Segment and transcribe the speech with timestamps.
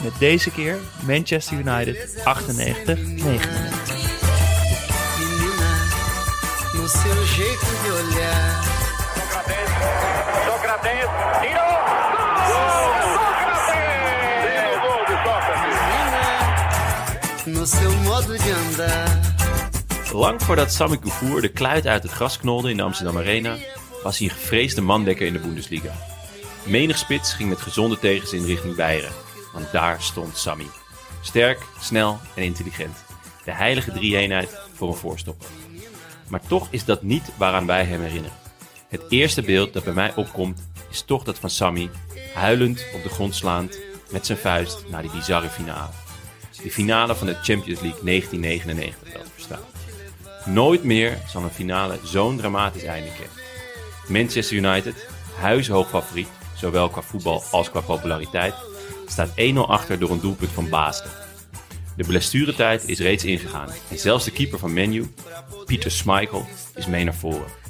[0.00, 2.24] Met deze keer Manchester United 98-99.
[5.18, 5.72] Menina,
[6.74, 8.62] no seu jeito de olhar.
[10.46, 11.08] Sócrates
[11.40, 11.72] tirou!
[15.68, 19.20] Menina, no seu modo de andar.
[20.12, 23.56] Lang voordat Sami Koufour de kluit uit het gras knolde in de Amsterdam Arena,
[24.02, 25.92] was hij een gevreesde mandekker in de Bundesliga.
[26.62, 29.12] Menig spits ging met gezonde tegenzin richting Beieren,
[29.52, 30.66] want daar stond Sammy.
[31.20, 32.96] Sterk, snel en intelligent.
[33.44, 35.48] De heilige drie-eenheid voor een voorstopper.
[36.28, 38.36] Maar toch is dat niet waaraan wij hem herinneren.
[38.88, 41.90] Het eerste beeld dat bij mij opkomt is toch dat van Sammy,
[42.34, 43.78] huilend op de grond slaand
[44.10, 45.90] met zijn vuist naar die bizarre finale.
[46.62, 49.64] De finale van de Champions League 1999 wel te verstaan.
[50.44, 53.36] Nooit meer zal een finale zo'n dramatisch einde kennen.
[54.08, 58.54] Manchester United, huishoog favoriet, zowel qua voetbal als qua populariteit,
[59.06, 61.06] staat 1-0 achter door een doelpunt van Basel.
[61.96, 65.12] De blessuretijd is reeds ingegaan en zelfs de keeper van Menu,
[65.66, 67.60] Pieter Schmeichel, is mee naar voren.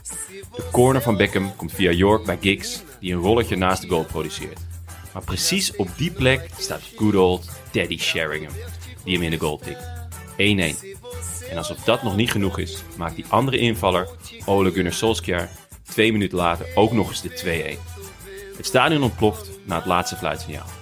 [0.54, 4.04] De corner van Beckham komt via York bij Giggs, die een rolletje naast de goal
[4.04, 4.60] produceert.
[5.12, 8.54] Maar precies op die plek staat good old Teddy Sheringham,
[9.04, 9.90] die hem in de goal tikt.
[10.32, 10.36] 1-1.
[11.50, 14.08] En alsof dat nog niet genoeg is, maakt die andere invaller,
[14.44, 15.48] Ole Gunnar Solskjaer,
[15.82, 18.56] twee minuten later ook nog eens de 2-1.
[18.56, 20.80] Het stadion ontploft na het laatste fluitsignaal.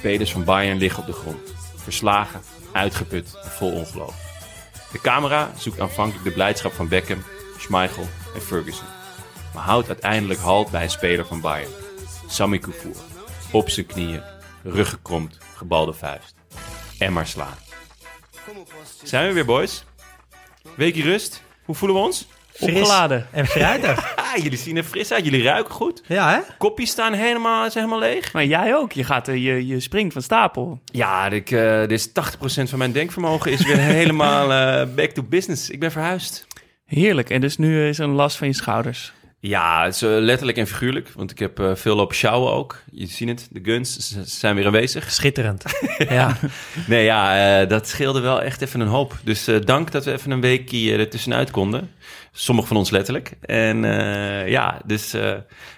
[0.00, 2.40] Spelers van Bayern liggen op de grond, verslagen,
[2.72, 4.14] uitgeput en vol ongeloof.
[4.92, 7.22] De camera zoekt aanvankelijk de blijdschap van Beckham,
[7.58, 8.86] Schmeichel en Ferguson,
[9.54, 11.70] maar houdt uiteindelijk halt bij een speler van Bayern,
[12.26, 12.96] Sami Koufour.
[13.50, 14.22] Op zijn knieën,
[14.62, 16.34] rug gekromd, gebalde vuist.
[16.98, 17.58] En maar slaan.
[19.02, 19.84] Zijn we weer, boys?
[20.76, 21.42] Weekje rust.
[21.64, 22.26] Hoe voelen we ons?
[22.60, 23.26] Opgeladen.
[23.30, 23.98] En fruitig.
[24.30, 25.24] Ah, jullie zien er fris uit.
[25.24, 26.02] Jullie ruiken goed.
[26.06, 26.38] ja, hè?
[26.58, 28.32] Kopjes staan helemaal, zijn helemaal leeg.
[28.32, 30.80] Maar jij ook, je, gaat, eh, je, je springt van stapel.
[30.84, 32.12] Ja, ik, eh dit is 80%
[32.68, 35.70] van mijn denkvermogen is weer helemaal eh, back to business.
[35.70, 36.46] Ik ben verhuisd.
[36.86, 39.12] Heerlijk, en dus nu is een last van je schouders.
[39.42, 41.08] Ja, het is, eh, letterlijk en figuurlijk.
[41.16, 42.76] Want ik heb eh, veel lopen sjouwen ook.
[42.92, 45.10] Je ziet het, de guns zijn weer aanwezig.
[45.12, 45.64] Schitterend.
[46.08, 46.36] ja.
[46.86, 49.16] Nee, ja, eh, dat scheelde wel echt even een hoop.
[49.24, 51.90] Dus eh, dank dat we even een weekje er tussenuit konden.
[52.32, 53.32] Sommigen van ons letterlijk.
[53.40, 55.32] En eh, ja, dus eh,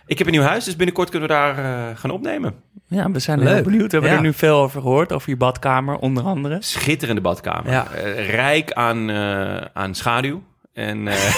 [0.06, 0.64] ik heb een nieuw huis.
[0.64, 2.54] Dus binnenkort kunnen we daar eh, gaan opnemen.
[2.88, 3.54] Ja, we zijn Leuk.
[3.54, 3.86] heel benieuwd.
[3.86, 4.16] We hebben Ja.
[4.16, 6.56] er nu veel over gehoord, over je badkamer onder andere.
[6.60, 7.72] Schitterende badkamer.
[7.72, 7.86] Ja.
[8.16, 10.42] Rijk aan, eh, aan schaduw.
[10.72, 11.34] En eh,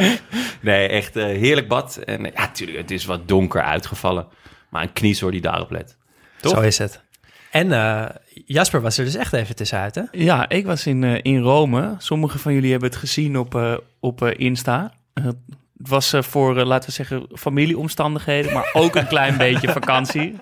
[0.60, 1.96] nee, echt eh, heerlijk bad.
[1.96, 4.26] En eh, ja, natuurlijk, het is wat donker uitgevallen.
[4.68, 5.96] Maar een kniezoor die daarop let.
[6.40, 6.52] Toch?
[6.52, 7.02] Zo is het.
[7.50, 8.04] En eh,
[8.46, 10.02] Jasper was er dus echt even tussenuit, hè?
[10.12, 11.94] Ja, ik was in, eh, in Rome.
[11.98, 14.92] Sommigen van jullie hebben het gezien op, eh, op eh, Insta.
[15.82, 20.36] Het was eh, voor, eh, laten we zeggen, familieomstandigheden, maar ook een klein beetje vakantie.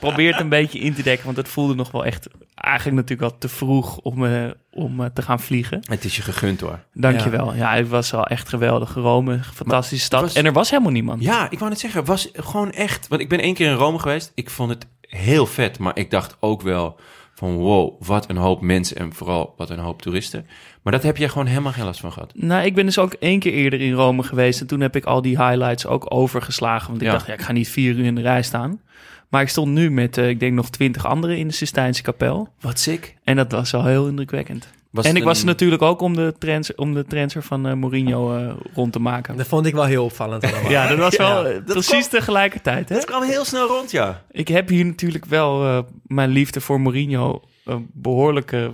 [0.00, 3.32] Probeer het een beetje in te dekken, want het voelde nog wel echt eigenlijk natuurlijk
[3.32, 5.80] al te vroeg om, eh, om te gaan vliegen.
[5.88, 6.78] Het is je gegund hoor.
[6.92, 7.54] Dankjewel.
[7.54, 7.74] Ja.
[7.74, 8.94] het was wel echt geweldig.
[8.94, 10.20] Rome, fantastische stad.
[10.20, 11.22] was- En er was helemaal niemand.
[11.22, 13.08] Ja, ik wou net zeggen, het was gewoon echt...
[13.08, 14.32] Want ik ben één keer in Rome geweest.
[14.34, 15.78] Ik vond het heel vet.
[15.78, 17.00] Maar ik dacht ook wel
[17.40, 20.46] van wow, wat een hoop mensen en vooral wat een hoop toeristen.
[20.82, 22.32] Maar dat heb je gewoon helemaal geen last van gehad.
[22.34, 24.60] Nou, ik ben dus ook één keer eerder in Rome geweest.
[24.60, 26.88] En toen heb ik al die highlights ook overgeslagen.
[26.88, 27.12] Want ik Ja.
[27.12, 28.80] dacht, ja, ik ga niet vier uur in de rij staan.
[29.28, 32.48] Maar ik stond nu met, eh, ik denk, nog twintig anderen in de Sistijnse kapel.
[32.60, 33.16] Wat sick.
[33.24, 34.68] En dat was wel heel indrukwekkend.
[34.90, 37.74] Was en ik was er natuurlijk ook om de, trans, om de transfer van eh,
[37.74, 39.36] Mourinho eh, rond te maken.
[39.36, 40.70] Dat vond ik wel heel opvallend allemaal.
[40.70, 41.52] Ja, dat was wel Ja.
[41.54, 42.88] eh, precies tegelijkertijd.
[42.88, 42.94] Hè?
[42.94, 44.22] Het kwam heel snel rond, ja.
[44.30, 48.72] Ik heb hier natuurlijk wel eh, mijn liefde voor Mourinho eh, behoorlijk eh, eh,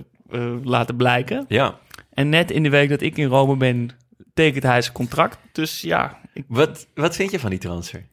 [0.63, 1.45] laten blijken.
[1.47, 1.79] Ja.
[2.13, 3.89] En net in de week dat ik in Rome ben,
[4.33, 5.37] tekent hij zijn contract.
[5.51, 8.05] Dus ja, ik, Wat, wat vind je van die transfer?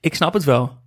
[0.00, 0.78] ik snap het wel.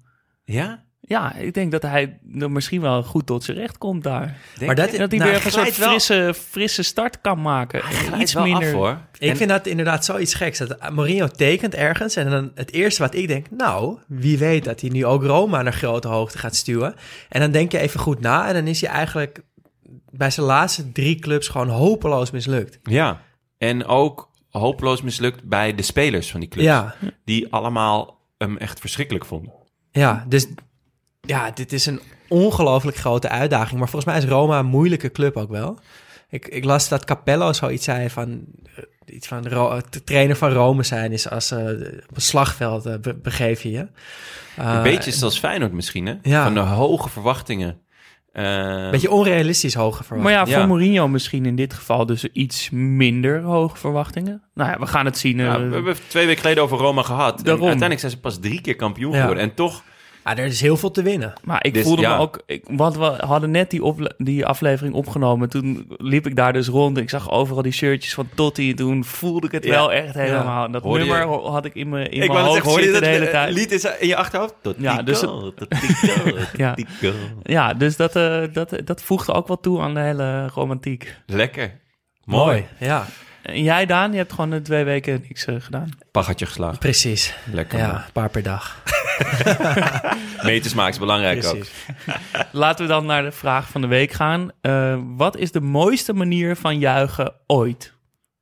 [0.43, 0.83] Ja?
[1.09, 4.37] Ja, ik denk dat hij er misschien wel goed tot zijn recht komt daar.
[4.53, 7.81] Denk Maar dat- dat hij Nou, weer een soort wel- frisse, frisse start kan maken.
[7.83, 8.67] Hij iets wel minder.
[8.67, 8.97] af, hoor.
[9.19, 10.57] Ik En- vind dat inderdaad zoiets geks.
[10.57, 13.49] Dat Mourinho tekent ergens en dan het eerste wat ik denk...
[13.51, 16.95] nou, wie weet dat hij nu ook Roma naar grote hoogte gaat stuwen.
[17.29, 19.41] En dan denk je even goed na en dan is hij eigenlijk...
[20.11, 22.79] bij zijn laatste drie clubs gewoon hopeloos mislukt.
[22.83, 23.21] Ja.
[23.57, 26.67] En ook hopeloos mislukt bij de spelers van die clubs.
[26.67, 26.95] Ja,
[27.25, 29.53] Die allemaal hem echt verschrikkelijk vonden.
[29.91, 30.47] ja, dus
[31.21, 33.79] ja, dit is een ongelooflijk grote uitdaging.
[33.79, 35.79] Maar volgens mij is Roma een moeilijke club ook wel.
[36.29, 38.41] Ik, ik las dat Capello zoiets zei van...
[38.75, 38.83] eh,
[39.15, 41.59] Iets van Ro- de trainer van Rome zijn is als eh,
[42.09, 43.77] op een slagveld eh, be- begeef je je.
[43.79, 46.13] Een Eh, beetje zoals Feyenoord misschien, hè?
[46.21, 46.43] Ja.
[46.43, 47.79] Van de hoge verwachtingen.
[48.31, 50.23] Eh, Een beetje onrealistisch hoge verwachtingen.
[50.23, 50.67] Maar ja, voor Ja.
[50.67, 54.43] Mourinho misschien in dit geval dus iets minder hoge verwachtingen.
[54.53, 55.37] Nou ja, we gaan het zien.
[55.37, 57.41] ja, eh, we hebben twee weken geleden over Roma gehad.
[57.41, 59.19] En uiteindelijk zijn ze pas drie keer kampioen Ja.
[59.19, 59.43] geworden.
[59.43, 59.83] En toch,
[60.25, 61.33] Ja, er is heel veel te winnen.
[61.43, 62.15] Maar ik Dus, voelde ja.
[62.15, 62.41] me ook...
[62.45, 63.81] Ik, want we hadden net die,
[64.17, 65.49] die aflevering opgenomen.
[65.49, 66.97] Toen liep ik daar dus rond.
[66.97, 68.69] Ik zag overal die shirtjes van Totti.
[68.69, 69.69] En toen voelde ik het Ja.
[69.71, 70.65] wel echt helemaal.
[70.65, 73.01] En Dat nummer had ik in mijn, in ik mijn hoofd zeggen, hoor je zitten
[73.01, 73.53] dat de hele eh, tijd.
[73.53, 74.53] lied is in je achterhoofd?
[74.77, 75.53] Ja, dus goal,
[76.57, 76.75] Ja.
[77.43, 81.15] Ja, dus dat, eh, dat, dat voegde ook wel toe aan de hele romantiek.
[81.25, 81.79] Lekker.
[82.25, 82.65] Mooi.
[82.79, 83.05] Ja,
[83.41, 85.89] En jij, Daan, je hebt gewoon eh, twee weken niks eh, gedaan.
[86.11, 86.77] Paggertje geslagen.
[86.77, 87.35] precies.
[87.51, 87.79] Lekker.
[87.79, 88.83] Ja, een paar per dag.
[90.43, 91.65] Meters is belangrijk ook.
[92.51, 94.51] Laten we dan naar de vraag van de week gaan.
[94.61, 97.93] Eh, wat is de mooiste manier van juichen ooit?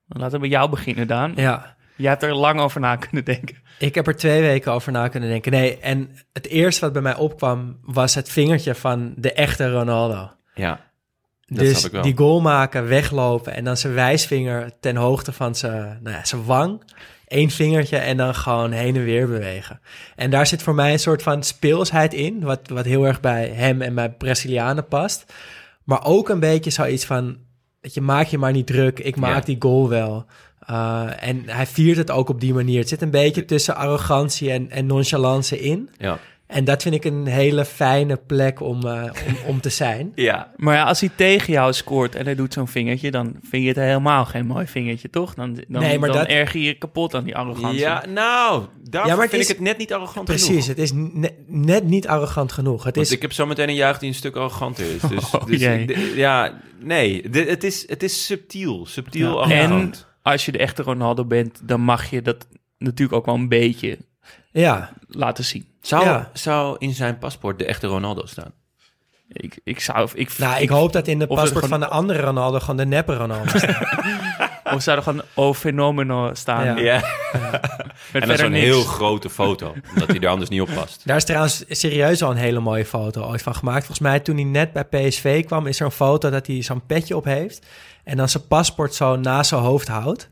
[0.07, 1.33] Laten we bij jou beginnen, Daan.
[1.35, 3.57] Ja, Jij hebt er lang over na kunnen denken.
[3.79, 5.51] ik heb er twee weken over na kunnen denken.
[5.51, 10.31] Nee, en het eerste wat bij mij opkwam was het vingertje van de echte Ronaldo.
[10.53, 10.79] Ja.
[11.47, 16.15] Dat dus die goal maken, weglopen en dan zijn wijsvinger ten hoogte van zijn, nou
[16.15, 16.81] ja, zijn wang.
[17.27, 19.79] Eén vingertje en dan gewoon heen en weer bewegen.
[20.15, 23.49] En daar zit voor mij een soort van speelsheid in, wat, wat heel erg bij
[23.49, 25.33] hem en bij Brazilianen past.
[25.83, 27.37] Maar ook een beetje zoiets van,
[27.81, 29.45] dat je maak je maar niet druk, ik maak Ja.
[29.45, 30.25] die goal wel.
[30.69, 32.79] Uh, en hij viert het ook op die manier.
[32.79, 35.89] Het zit een beetje tussen arrogantie en, en nonchalance in.
[35.97, 36.19] Ja.
[36.47, 40.11] En dat vind ik een hele fijne plek om, uh, om, om te zijn.
[40.27, 40.51] Ja.
[40.55, 43.67] Maar ja, als hij tegen jou scoort en hij doet zo'n vingertje, dan vind je
[43.69, 45.33] het helemaal geen mooi vingertje, toch?
[45.33, 47.79] Dan, dan, Nee, maar dan dat- erger je je kapot aan die arrogantie.
[47.79, 50.65] Ja, nou, daarvoor Ja, maar vind is- ik het net niet arrogant Precies, genoeg.
[50.67, 52.83] het is ne- net niet arrogant genoeg.
[52.83, 55.01] Het Want is, ik heb zo meteen een juich die een stuk arroganter is.
[55.01, 55.61] Dus, Oh, dus
[56.15, 58.85] ja, nee, de- het, is, het is subtiel.
[58.85, 59.55] Subtiel Ja.
[59.55, 60.07] En arrogant.
[60.21, 62.47] als je de echte Ronaldo bent, dan mag je dat
[62.77, 63.97] natuurlijk ook wel een beetje
[64.59, 65.67] ja, laten zien.
[65.81, 66.29] Zou, Ja.
[66.33, 68.51] zou in zijn paspoort de echte Ronaldo staan?
[69.27, 70.09] Ik, ik zou...
[70.13, 72.85] Ik, nou, ik hoop dat in de paspoort gewoon- van de andere Ronaldo gewoon de
[72.85, 73.95] neppe Ronaldo staat.
[74.73, 76.65] Of zou er gewoon O Fenomeno staan?
[76.65, 76.75] Ja.
[76.77, 76.99] Ja.
[78.13, 78.63] Met En dat is niks.
[78.63, 81.01] heel grote foto, omdat hij er anders niet op past.
[81.05, 83.77] Daar is trouwens serieus al een hele mooie foto ooit van gemaakt.
[83.85, 86.85] Volgens mij toen hij net bij PSV kwam, is er een foto dat hij zo'n
[86.85, 87.65] petje op heeft.
[88.03, 90.29] En dan zijn paspoort zo naast zijn hoofd houdt.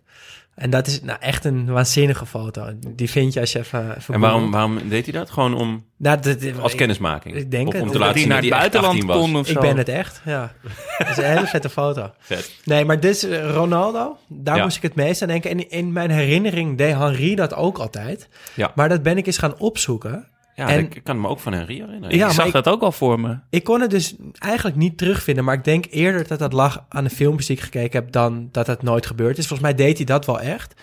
[0.55, 2.69] En dat is nou echt een waanzinnige foto.
[2.89, 3.97] Die vind je als je even...
[3.97, 5.29] even En waarom, waarom deed hij dat?
[5.31, 7.35] Gewoon om, Nou, dat- als ik- kennismaking?
[7.35, 7.81] ik denk of het.
[7.81, 9.17] om te laten die zien naar het buitenland 18 was?
[9.17, 9.53] kon of zo.
[9.53, 10.53] Ik ben het echt, ja.
[10.97, 12.11] Dat is een hele vette foto.
[12.19, 12.55] Vet.
[12.63, 14.17] Nee, maar dit is eh, Ronaldo.
[14.27, 14.63] Daar Ja.
[14.63, 15.49] moest ik het meest aan denken.
[15.51, 18.27] En in mijn herinnering deed Henri dat ook altijd.
[18.53, 18.71] Ja.
[18.75, 20.27] Maar dat ben ik eens gaan opzoeken.
[20.55, 22.17] Ja, En- ik kan me ook van Henri herinneren.
[22.17, 23.37] Ja, ik zag ik- dat ook al voor me.
[23.49, 25.43] Ik kon het dus eigenlijk niet terugvinden.
[25.43, 28.11] Maar ik denk eerder dat dat lag aan de filmpjes die ik gekeken heb...
[28.11, 29.47] dan dat het nooit gebeurd is.
[29.47, 30.73] Volgens mij deed hij dat wel echt.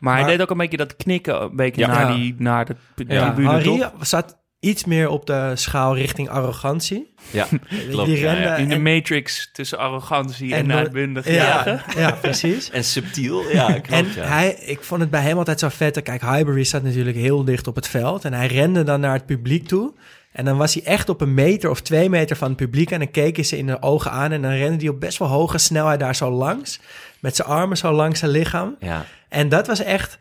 [0.00, 1.86] Maar, hij deed ook een beetje dat knikken een beetje Ja.
[1.86, 2.74] naar, die, naar de
[3.08, 3.32] Ja.
[3.32, 3.90] tribune, toch?
[4.00, 7.12] zat iets meer op de schaal richting arrogantie.
[7.30, 7.46] Ja,
[7.90, 8.06] klopt.
[8.06, 8.56] die ja, rende ja.
[8.56, 11.82] In de en- matrix tussen arrogantie en, en- uitbundig Ja, jagen.
[11.96, 12.70] ja, precies.
[12.80, 13.88] En subtiel, ja, klopt.
[13.88, 14.22] En ja.
[14.26, 16.02] hij, ik vond het bij hem altijd zo vet.
[16.02, 18.24] Kijk, Highbury staat natuurlijk heel dicht op het veld.
[18.24, 19.92] En hij rende dan naar het publiek toe.
[20.32, 22.90] En dan was hij echt op een meter of twee meter van het publiek.
[22.90, 24.32] En dan keken ze in de ogen aan.
[24.32, 26.80] En dan rende hij op best wel hoge snelheid daar zo langs.
[27.20, 28.76] Met zijn armen zo langs zijn lichaam.
[28.80, 29.04] ja.
[29.28, 30.18] En dat was echt...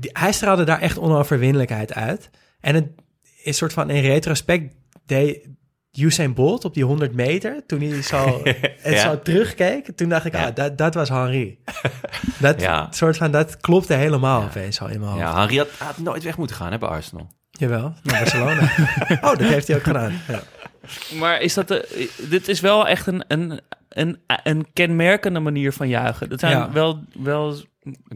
[0.00, 2.30] hij straalde daar echt onoverwinnelijkheid uit.
[2.60, 2.86] En het
[3.44, 4.74] is een soort van in retrospect
[5.06, 5.48] deed
[5.98, 7.62] Usain Bolt op die 100 meter.
[7.66, 8.98] Toen hij zo, het Ja.
[8.98, 9.86] zo terugkeek.
[9.96, 10.46] Toen dacht ik, Ja.
[10.46, 11.58] ah, dat, dat was Henri.
[12.38, 12.86] Dat Ja.
[12.90, 15.22] soort van, dat klopte helemaal opeens al in mijn hoofd.
[15.22, 17.30] ja, Henri had, had nooit weg moeten gaan hè, bij Arsenal.
[17.50, 18.62] Jawel, naar Barcelona.
[19.22, 20.12] oh, dat heeft hij ook gedaan.
[20.28, 20.42] Ja.
[21.18, 25.88] Maar is dat de, dit is wel echt een, een, een, een kenmerkende manier van
[25.88, 26.28] juichen.
[26.28, 26.72] Dat zijn Ja.
[26.72, 27.56] wel, wel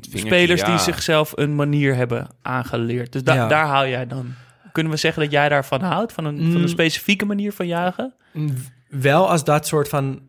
[0.01, 0.79] spelers die ja.
[0.79, 3.13] zichzelf een manier hebben aangeleerd.
[3.13, 3.49] Dus da- Ja.
[3.49, 4.35] daar hou jij dan.
[4.79, 6.13] Kunnen we zeggen dat jij daarvan houdt?
[6.13, 6.69] Van een, van een Mm.
[6.69, 8.15] specifieke manier van juichen?
[8.89, 10.21] Wel als dat soort van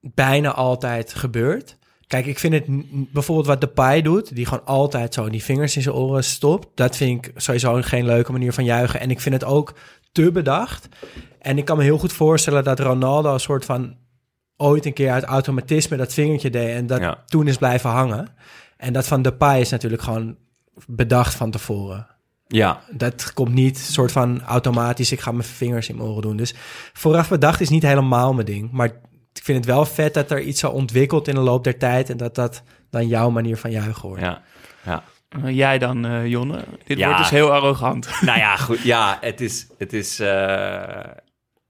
[0.00, 1.78] bijna altijd gebeurt.
[2.06, 2.64] Kijk, ik vind het
[3.12, 6.68] bijvoorbeeld wat de paai doet, die gewoon altijd zo die vingers in zijn oren stopt.
[6.74, 9.00] Dat vind ik sowieso geen leuke manier van juichen.
[9.00, 9.74] En ik vind het ook
[10.12, 10.88] te bedacht.
[11.40, 13.96] En ik kan me heel goed voorstellen dat Ronaldo een soort van
[14.56, 17.22] ooit een keer uit automatisme dat vingertje deed en dat Ja.
[17.26, 18.28] toen is blijven hangen.
[18.76, 20.36] En dat van de paai is natuurlijk gewoon
[20.86, 22.06] bedacht van tevoren.
[22.48, 26.36] Ja, Dat komt niet soort van automatisch, ik ga mijn vingers in mijn oren doen.
[26.36, 26.54] Dus
[26.92, 28.70] vooraf bedacht is niet helemaal mijn ding.
[28.72, 28.86] Maar
[29.32, 32.10] ik vind het wel vet dat er iets zo ontwikkelt in de loop der tijd...
[32.10, 34.22] en dat dat dan jouw manier van juichen wordt.
[34.22, 34.42] ja,
[34.84, 35.02] ja.
[35.44, 36.64] Eh, jij dan, eh, Jonne?
[36.84, 37.04] Dit Ja.
[37.06, 38.08] wordt dus heel arrogant.
[38.20, 38.82] nou ja, goed.
[38.82, 41.04] Ja, het is, het is eh,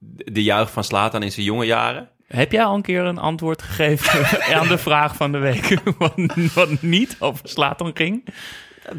[0.08, 2.08] de juich van Slatan in zijn jonge jaren.
[2.26, 5.80] Heb jij al een keer een antwoord gegeven aan de vraag van de week?
[5.98, 6.14] wat,
[6.54, 8.26] wat niet over Slatan ging?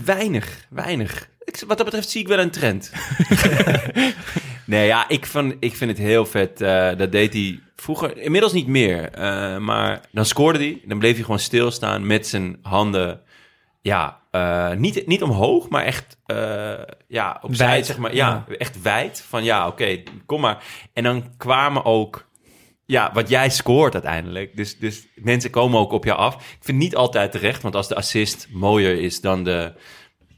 [0.05, 1.29] Weinig, weinig.
[1.47, 2.91] Ik, wat dat betreft zie ik wel een trend.
[4.65, 6.61] nee, ja, ik, van, ik vind het heel vet.
[6.61, 9.09] eh, dat deed hij vroeger, inmiddels niet meer.
[9.11, 13.21] eh, maar dan scoorde hij, dan bleef hij gewoon stilstaan met zijn handen.
[13.81, 16.17] Ja, eh, niet, niet omhoog, maar echt
[17.07, 18.15] ja, opzij, Wijd, zeg maar.
[18.15, 19.23] Ja, echt wijd.
[19.27, 20.63] Van ja, oké, kom maar.
[20.93, 22.27] En dan kwamen ook
[22.85, 24.55] ja, wat jij scoort uiteindelijk.
[24.57, 26.35] Dus, dus mensen komen ook op je af.
[26.35, 29.73] Ik vind niet altijd terecht, want als de assist mooier is dan de,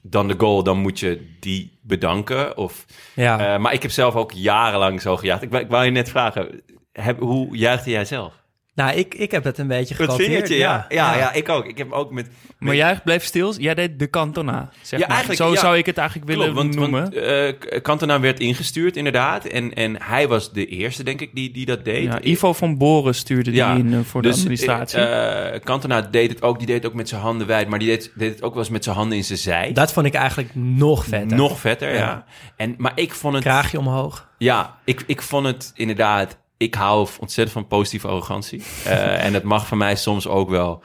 [0.10, 2.58] dan de goal, dan moet je die bedanken.
[2.58, 2.86] Of,
[3.16, 3.54] Ja.
[3.54, 5.42] eh, maar ik heb zelf ook jarenlang zo gejaagd.
[5.42, 6.62] Ik, wou- ik wou je net vragen,
[6.92, 8.34] heb, hoe juichte jij zelf?
[8.80, 10.30] Nou, ik, ik heb het een beetje Het gekopieerd.
[10.30, 10.86] vingertje, ja.
[10.90, 11.34] Ja, ja.
[11.34, 11.66] ik ook.
[11.66, 12.28] Ik heb ook met...
[12.60, 13.54] Maar jij bleef stil.
[13.58, 14.70] Jij deed de Cantona.
[14.82, 15.16] Zeg Ja, maar.
[15.16, 15.60] eigenlijk, Zo ja.
[15.60, 17.02] zou ik het eigenlijk willen Klopt, want, noemen.
[17.02, 19.46] want eh, Cantona werd ingestuurd inderdaad.
[19.46, 22.04] En, en hij was de eerste, denk ik, die, die dat deed.
[22.04, 25.00] ja, Ivo van Boren stuurde die in eh, voor de dus, administratie.
[25.00, 26.58] eh, eh, Cantona deed het ook.
[26.58, 27.68] Die deed het ook met zijn handen wijd.
[27.68, 29.72] Maar die deed, deed het ook wel eens met zijn handen in zijn zij.
[29.74, 31.38] Dat vond ik eigenlijk nog vetter.
[31.38, 31.96] Nog vetter, ja.
[31.98, 32.26] Ja.
[32.56, 33.44] En, maar ik vond het...
[33.44, 34.28] Kraagje omhoog.
[34.38, 36.38] Ja, ik, ik vond het inderdaad...
[36.60, 38.64] Ik hou ontzettend van positieve arrogantie.
[38.86, 40.84] Eh, en het mag van mij soms ook wel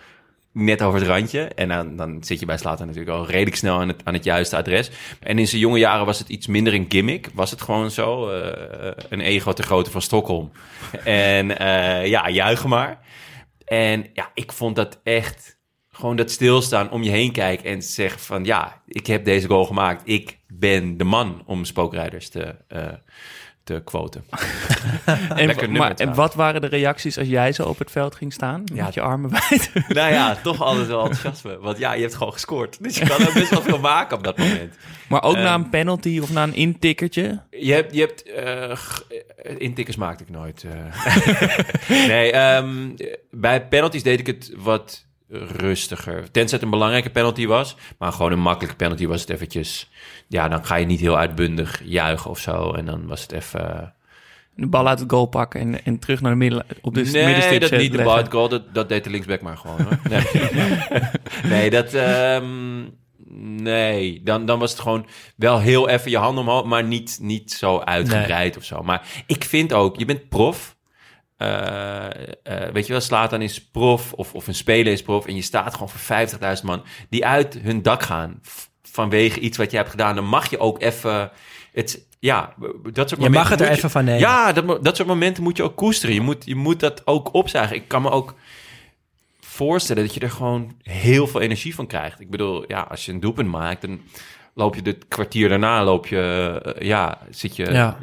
[0.52, 1.40] net over het randje.
[1.44, 4.24] En dan, dan zit je bij Slater natuurlijk al redelijk snel aan het, aan het
[4.24, 4.90] juiste adres.
[5.20, 7.28] En in zijn jonge jaren was het iets minder een gimmick.
[7.34, 8.30] Was het gewoon zo.
[8.30, 10.52] eh, een ego te grootte van Stockholm.
[11.04, 12.98] En eh, ja, juichen maar.
[13.64, 15.52] En ja, ik vond dat echt...
[15.90, 18.44] Gewoon dat stilstaan, om je heen kijken en zeggen van...
[18.44, 20.02] Ja, ik heb deze goal gemaakt.
[20.04, 22.54] Ik ben de man om spookrijders te,
[23.64, 24.24] te quoten.
[25.36, 28.32] en, lekker maar, en wat waren de reacties als jij zo op het veld ging
[28.32, 28.62] staan?
[28.74, 28.84] Ja.
[28.84, 29.70] Met je armen wijd?
[29.88, 31.58] nou ja, toch altijd wel enthousiasme.
[31.58, 32.76] Want ja, je hebt gewoon gescoord.
[32.82, 34.74] Dus je kan er best wel veel maken op dat moment.
[35.08, 35.54] maar ook na Ehm.
[35.62, 37.40] een penalty of na een intikkertje?
[37.50, 38.76] Je hebt, je hebt eh, eh,
[39.58, 40.64] intikkers maakte ik nooit.
[40.64, 41.28] eh.
[42.08, 42.88] nee, ehm,
[43.30, 46.30] bij penalties deed ik het wat rustiger.
[46.30, 47.76] Tenzij het een belangrijke penalty was.
[47.98, 49.90] Maar gewoon een makkelijke penalty was het eventjes...
[50.28, 52.72] Ja, dan ga je niet heel uitbundig juichen of zo.
[52.72, 53.94] En dan was het even...
[54.56, 57.24] De bal uit het goal pakken en, en terug naar de midden, op de nee,
[57.24, 57.92] middenstip dat niet.
[57.92, 59.82] De bal uit goal, dat, dat deed de linksback maar gewoon.
[59.82, 59.98] Hoor.
[60.08, 60.24] Nee,
[61.52, 61.94] nee dat...
[61.94, 62.82] ehm,
[63.62, 66.64] nee, dan, dan was het gewoon wel heel even je hand omhoog...
[66.64, 68.82] maar niet, niet zo uitgebreid of zo.
[68.82, 70.73] Maar ik vind ook, je bent prof...
[71.36, 72.06] Eh,
[72.42, 75.26] eh, weet je wel, slaat dan is prof of, of een speler is prof...
[75.26, 78.40] en je staat gewoon voor 50.000 man die uit hun dak gaan...
[78.82, 80.14] vanwege iets wat je hebt gedaan.
[80.14, 81.30] Dan mag je ook even...
[81.72, 82.54] Het, ja,
[82.92, 84.20] dat soort Je mag het er je- even van nemen.
[84.20, 86.14] Ja, dat, dat soort momenten moet je ook koesteren.
[86.14, 87.76] Je moet, je moet dat ook opzagen.
[87.76, 88.34] Ik kan me ook
[89.40, 92.20] voorstellen dat je er gewoon heel veel energie van krijgt.
[92.20, 94.00] Ik bedoel, ja, als je een doelpunt maakt, dan
[94.56, 96.20] loop je het kwartier daarna, loop je,
[96.64, 97.96] eh, ja, zit je Ja.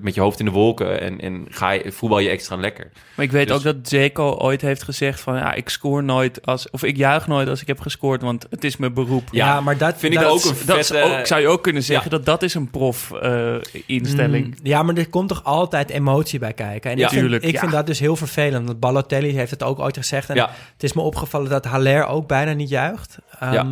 [0.00, 2.90] met je hoofd in de wolken en, en ga je, voetbal je extra lekker.
[3.14, 5.34] Maar ik weet Dus- ook dat Zeko ooit heeft gezegd van...
[5.36, 6.70] Ja, ik scoor nooit als...
[6.70, 9.28] Of ik juich nooit als ik heb gescoord, want het is mijn beroep.
[9.30, 11.02] Ja, Ja, maar dat vind ik dat- ook een Dat vette...
[11.18, 14.46] ook, zou je ook kunnen zeggen dat dat is een prof-instelling.
[14.46, 16.90] Mm, ja, maar er komt toch altijd emotie bij kijken.
[16.90, 18.66] En Ja, ik, vind, tuurlijk, ik vind dat dus heel vervelend.
[18.66, 20.28] Want Balotelli heeft het ook ooit gezegd.
[20.30, 20.50] En Ja.
[20.72, 23.18] het is me opgevallen dat Haller ook bijna niet juicht.
[23.40, 23.66] Ehm, Ja.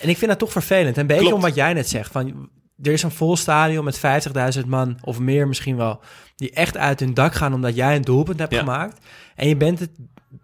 [0.00, 0.96] En ik vind dat toch vervelend.
[0.96, 2.12] Een beetje om wat jij net zegt.
[2.12, 2.48] Van,
[2.82, 4.00] er is een vol stadion met
[4.60, 6.00] 50.000 man, of meer misschien wel...
[6.36, 8.58] die echt uit hun dak gaan omdat jij een doelpunt hebt Ja.
[8.58, 8.98] gemaakt.
[9.34, 9.90] En je bent het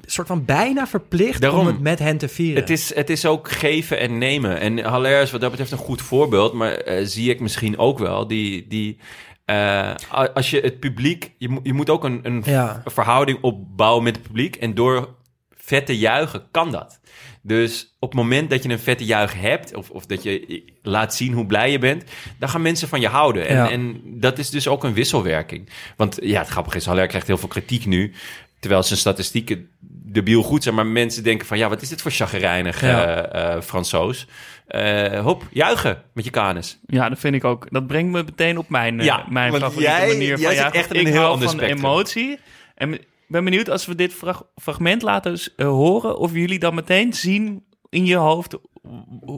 [0.06, 1.60] soort van bijna verplicht Daarom.
[1.60, 2.60] om het met hen te vieren.
[2.60, 4.60] Het is, het is ook geven en nemen.
[4.60, 7.98] En Haller is wat dat betreft een goed voorbeeld, maar eh, zie ik misschien ook
[7.98, 8.26] wel.
[8.26, 8.98] Die, die,
[9.44, 9.94] eh,
[10.34, 12.82] als je het publiek, je, moet- je moet ook een, een Ja.
[12.84, 14.56] verhouding opbouwen met het publiek.
[14.56, 15.14] En door
[15.54, 17.00] vet te juichen kan dat.
[17.46, 21.14] Dus op het moment dat je een vette juich hebt, of, of dat je laat
[21.14, 22.04] zien hoe blij je bent,
[22.38, 23.46] dan gaan mensen van je houden.
[23.48, 23.70] En, Ja.
[23.70, 25.68] en dat is dus ook een wisselwerking.
[25.96, 28.12] Want ja, het grappige is, Haller krijgt heel veel kritiek nu.
[28.60, 29.68] Terwijl zijn statistieken
[30.06, 30.74] debiel goed zijn.
[30.74, 33.22] Maar mensen denken van, ja, wat is dit voor chagrijnig Ja.
[33.26, 34.26] eh, Fransoos?
[34.66, 36.78] Eh, hop, juichen met je kanus.
[36.86, 37.66] Ja, dat vind ik ook.
[37.70, 40.78] Dat brengt me meteen op mijn, Ja, mijn favoriete jij- manier jij van zit juichen.
[40.80, 41.78] echt in een heel ander van spectrum.
[41.78, 42.38] emotie.
[42.74, 42.98] En
[43.34, 46.16] ben benieuwd als we dit frag- fragment laten eh, horen...
[46.16, 48.56] of jullie dan meteen zien in je hoofd...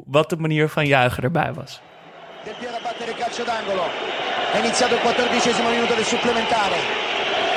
[0.07, 1.81] wat de manier van juichen erbij was.
[2.45, 3.85] Del Piero battere il calcio d'angolo.
[4.53, 6.77] È iniziato il quattordicesimo minuto del supplementare.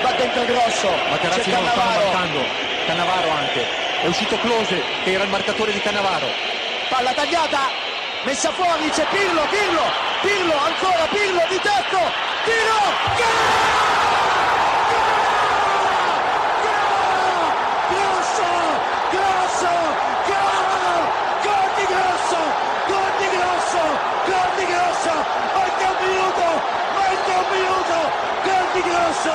[0.04, 0.90] Va dentro Grosso.
[1.10, 2.04] Materazzi C'è non Cannavaro.
[2.04, 2.40] marcando,
[2.88, 3.88] Cannavaro anche.
[4.02, 6.28] È uscito Close che era il marcatore di Cannavaro.
[6.88, 7.68] Palla tagliata.
[8.24, 8.90] Messa fuori.
[8.90, 9.44] C'è Pirlo.
[9.52, 9.86] Pirlo.
[10.22, 10.56] Pirlo.
[10.56, 12.00] Ancora Pirlo di tecco.
[12.48, 12.80] Tiro.
[17.92, 18.50] Grosso.
[19.12, 19.72] Grosso.
[20.32, 20.64] Gol.
[21.44, 22.40] Gol di Grosso.
[22.88, 23.84] Gol di Grosso.
[24.32, 25.14] Gol di Grosso.
[25.60, 26.48] Manca un minuto.
[26.96, 27.98] Manca un minuto.
[28.48, 29.34] Gol di Grosso.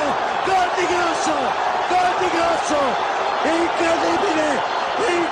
[0.49, 1.35] Gol di Grosso.
[1.87, 2.25] Gol di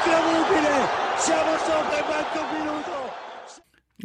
[0.03, 0.89] incredibile!
[1.17, 3.13] Siamo sopra il quarto minuto!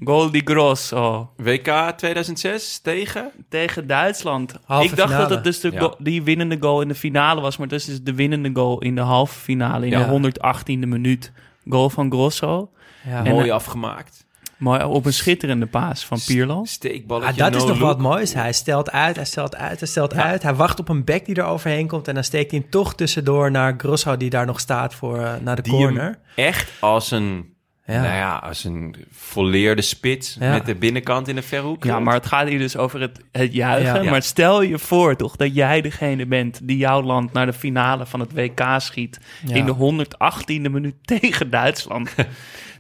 [0.09, 3.31] Goal di Grosso WK 2006 tegen?
[3.49, 4.55] tegen Duitsland.
[4.65, 5.29] Halve ik dacht finale.
[5.29, 5.95] dat het dus de Ja.
[5.99, 8.95] die winnende goal in de finale was, maar dat is dus de winnende goal in
[8.95, 9.99] de halve finale in Ja.
[9.99, 11.33] de 118e minuut.
[11.69, 12.71] Goal van Grosso.
[13.09, 13.25] Ja.
[13.25, 14.27] En, Mooi eh, afgemaakt.
[14.57, 16.65] Mooi op een schitterende paas van Pirlo.
[16.65, 17.87] Steekballetje, Ah, dat is no nog look.
[17.89, 18.35] wat moois.
[18.35, 20.43] Hij stelt uit, hij stelt uit, hij stelt uit.
[20.43, 22.09] Hij wacht op een back die er overheen komt.
[22.09, 25.33] En dan steekt hij hem toch tussendoor naar Grosso, die daar nog staat voor eh,
[25.41, 26.19] naar de Die hem corner.
[26.35, 27.57] echt als een,
[27.93, 28.01] Ja.
[28.03, 30.53] nou ja, als een volleerde spits Ja.
[30.53, 31.85] met de binnenkant in de verhoek.
[31.85, 34.03] Ja, maar het gaat hier dus over het, het juichen.
[34.03, 34.11] Ja.
[34.11, 38.07] Maar stel je voor toch dat jij degene bent die jouw land naar de finale
[38.07, 39.21] van het WK schiet.
[39.47, 39.55] Ja.
[39.55, 42.15] In de 118e minuut tegen Duitsland.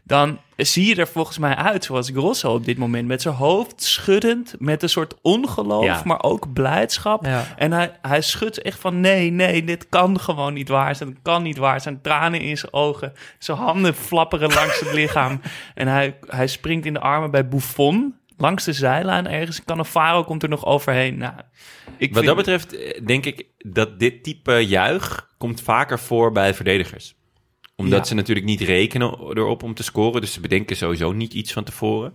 [0.08, 3.06] Dan zie je er volgens mij uit zoals Grosso op dit moment.
[3.08, 6.02] Met zijn hoofd schuddend, met een soort ongeloof, Ja.
[6.04, 7.24] maar ook blijdschap.
[7.24, 7.44] Ja.
[7.56, 11.08] En hij, hij schudt echt van nee, nee, dit kan gewoon niet waar zijn.
[11.08, 12.00] Het kan niet waar zijn.
[12.02, 13.12] Tranen in zijn ogen.
[13.38, 15.40] Zijn handen flapperen langs het lichaam.
[15.74, 18.14] En hij, hij springt in de armen bij Buffon.
[18.36, 19.64] Langs de zijlijn ergens.
[19.64, 21.18] Cannavaro komt er nog overheen.
[21.18, 21.32] Nou,
[21.96, 26.32] ik Wat vind- dat betreft eh, denk ik dat dit type juich komt vaker voor
[26.32, 27.14] bij verdedigers.
[27.80, 28.04] Omdat Ja.
[28.04, 30.20] ze natuurlijk niet rekenen erop om te scoren.
[30.20, 32.12] Dus ze bedenken sowieso niet iets van tevoren.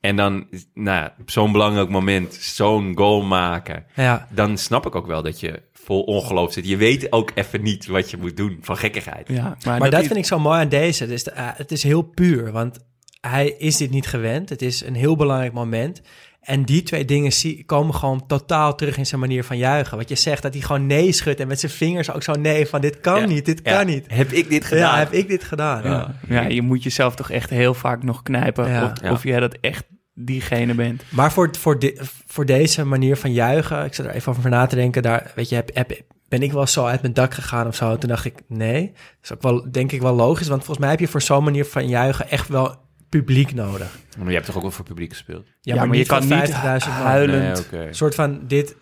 [0.00, 3.84] En dan, nou ja, op zo'n belangrijk moment, zo'n goal maken.
[3.96, 4.28] Ja.
[4.30, 6.68] Dan snap ik ook wel dat je vol ongeloof zit.
[6.68, 9.28] Je weet ook even niet wat je moet doen van gekkigheid.
[9.28, 11.06] Ja, Maar dat, vind ik zo mooi aan deze.
[11.06, 12.78] Dus, eh, het is heel puur, want
[13.20, 14.48] hij is dit niet gewend.
[14.48, 16.02] Het is een heel belangrijk moment.
[16.42, 19.96] En die twee dingen zie, komen gewoon totaal terug in zijn manier van juichen.
[19.96, 22.66] Wat je zegt, dat hij gewoon nee schudt en met zijn vingers ook zo nee
[22.66, 23.26] van dit kan Ja.
[23.26, 23.76] niet, dit Ja.
[23.76, 24.04] kan niet.
[24.08, 24.92] Heb ik dit gedaan?
[24.92, 25.82] Ja, heb ik dit gedaan?
[25.82, 26.14] Ja.
[26.28, 28.68] Ja, je moet jezelf toch echt heel vaak nog knijpen.
[28.68, 28.84] Ja.
[28.84, 29.12] Of, Ja.
[29.12, 29.84] of jij dat echt
[30.14, 31.02] diegene bent.
[31.08, 34.66] Maar voor, voor, di- voor deze manier van juichen, ik zat er even over na
[34.66, 37.66] te denken, daar, weet je, heb, heb, ben ik wel zo uit mijn dak gegaan
[37.66, 37.98] of zo?
[37.98, 38.86] Toen dacht ik, nee.
[38.92, 41.44] Dat is ook wel, denk ik wel logisch, want volgens mij heb je voor zo'n
[41.44, 42.76] manier van juichen echt wel
[43.20, 43.98] publiek nodig.
[44.18, 45.46] Maar je hebt toch ook wel voor publiek gespeeld?
[45.60, 46.78] Ja, maar, je kan niet 50.000 man.
[46.80, 47.70] huilend.
[47.70, 48.76] Nee, soort van dit.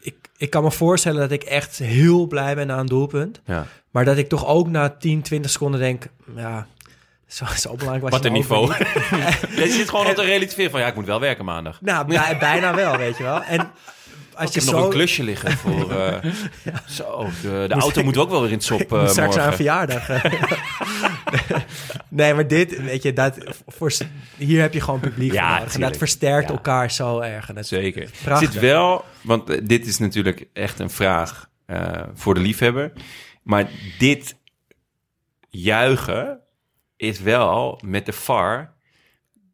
[0.00, 3.40] Ik, ik kan me voorstellen dat ik echt heel blij ben aan een doelpunt.
[3.44, 3.66] Ja.
[3.90, 6.66] Maar dat ik toch ook na 10, 20 seconden denk, ja,
[7.26, 8.84] zo, zo belangrijk was Wat je een nou niveau.
[9.64, 11.80] je zit gewoon op te relativeren van ja, ik moet wel werken maandag.
[11.80, 13.42] Nou, bij- bijna wel, weet je wel.
[13.42, 13.70] En
[14.36, 15.90] als Ik je heb zo nog een klusje liggen voor...
[16.00, 16.32] eh,
[16.88, 19.52] Zo, de, de auto moet ook wel weer in het sop ik eh, straks morgen.
[19.54, 20.08] verjaardag.
[22.08, 23.92] nee, maar dit, weet je, dat, voor,
[24.36, 25.74] hier heb je gewoon publiek Ja, voor nodig.
[25.74, 26.54] En dat versterkt Ja.
[26.54, 27.48] elkaar zo erg.
[27.48, 28.10] En dat, Zeker.
[28.24, 28.52] Prachtig.
[28.52, 32.92] zit wel, want eh, dit is natuurlijk echt een vraag eh, voor de liefhebber.
[33.42, 33.66] Maar
[33.98, 34.36] dit
[35.48, 36.38] juichen
[36.96, 38.74] is wel met de VAR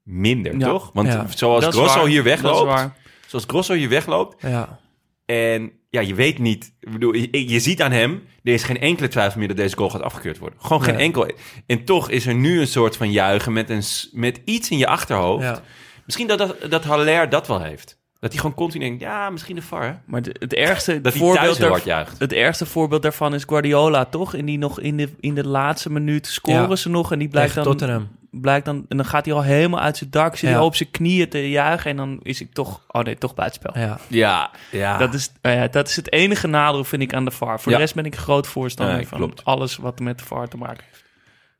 [0.03, 0.66] minder, Ja.
[0.68, 0.90] toch?
[0.92, 1.27] Want Ja.
[1.35, 2.97] zoals Grosso hier Dat is wegloopt, waar.
[3.33, 4.79] Zoals Grosso hier wegloopt, ja.
[5.27, 8.81] en ja, je weet niet, ik bedoel, je, je ziet aan hem, er is geen
[8.81, 10.59] enkele twijfel meer dat deze goal gaat afgekeurd worden.
[10.62, 11.05] Gewoon geen Nee.
[11.05, 11.31] enkel.
[11.66, 14.87] En toch is er nu een soort van juichen met, een, met iets in je
[14.87, 15.42] achterhoofd.
[15.45, 15.62] Ja.
[16.05, 18.01] Misschien dat, dat, dat Haller dat wel heeft.
[18.18, 19.83] Dat hij gewoon continu denkt, ja, misschien de VAR.
[19.85, 19.92] hè?
[20.07, 22.18] Maar de- het ergste Dat hij voorbeeld thuis heel daar- hard juicht.
[22.18, 24.35] Het ergste voorbeeld daarvan is Guardiola, toch?
[24.35, 26.77] En die nog in de, in de laatste minuut scoren Ja.
[26.77, 27.12] ze nog.
[27.12, 28.09] En die blijkt Tegen dan, Tottenham.
[28.40, 28.85] Blijkt dan...
[28.88, 30.37] En dan gaat hij al helemaal uit zijn dak.
[30.37, 30.64] Zit Ja.
[30.64, 31.90] op zijn knieën te juichen.
[31.90, 32.85] En dan is ik toch...
[32.88, 33.79] Oh nee, toch buitenspel.
[33.79, 33.99] Ja.
[34.09, 34.99] Ja, ja.
[34.99, 37.61] Dat, is, ja, dat is het enige nadeel, vind ik, aan de VAR.
[37.61, 37.79] Voor Ja.
[37.79, 39.45] de rest ben ik groot voorstander Nee, van klopt.
[39.45, 41.05] alles wat met de VAR te maken heeft.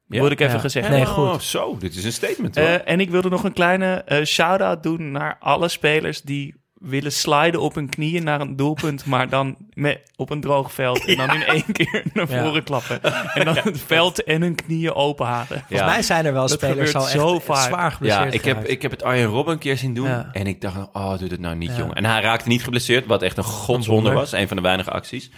[0.07, 0.21] Ja.
[0.21, 0.61] Wil ik even Ja.
[0.61, 1.25] gezegd Nee, goed.
[1.29, 2.65] Oh, zo, dit is een statement hoor.
[2.67, 7.13] Eh, en ik wilde nog een kleine eh, shout-out doen naar alle spelers die willen
[7.13, 11.05] sliden op hun knieën naar een doelpunt, maar dan met, op een droog veld.
[11.05, 12.45] En dan in één keer naar Ja.
[12.45, 13.03] voren klappen.
[13.35, 15.47] En dan het veld en hun knieën openhalen.
[15.49, 15.87] Volgens Ja.
[15.87, 17.67] mij zijn er wel Dat spelers gebeurt zo, echt vaak.
[17.67, 20.09] zwaar ja, geblesseerd ik heb, ik heb het Arjen Robben een keer zien doen.
[20.09, 20.29] Ja.
[20.33, 21.77] En ik dacht, oh, doe het nou niet, Ja.
[21.77, 21.95] jongen.
[21.95, 24.15] En hij raakte niet geblesseerd, wat echt een godswonder Wonder.
[24.15, 24.33] was.
[24.33, 25.31] Een van de weinige acties.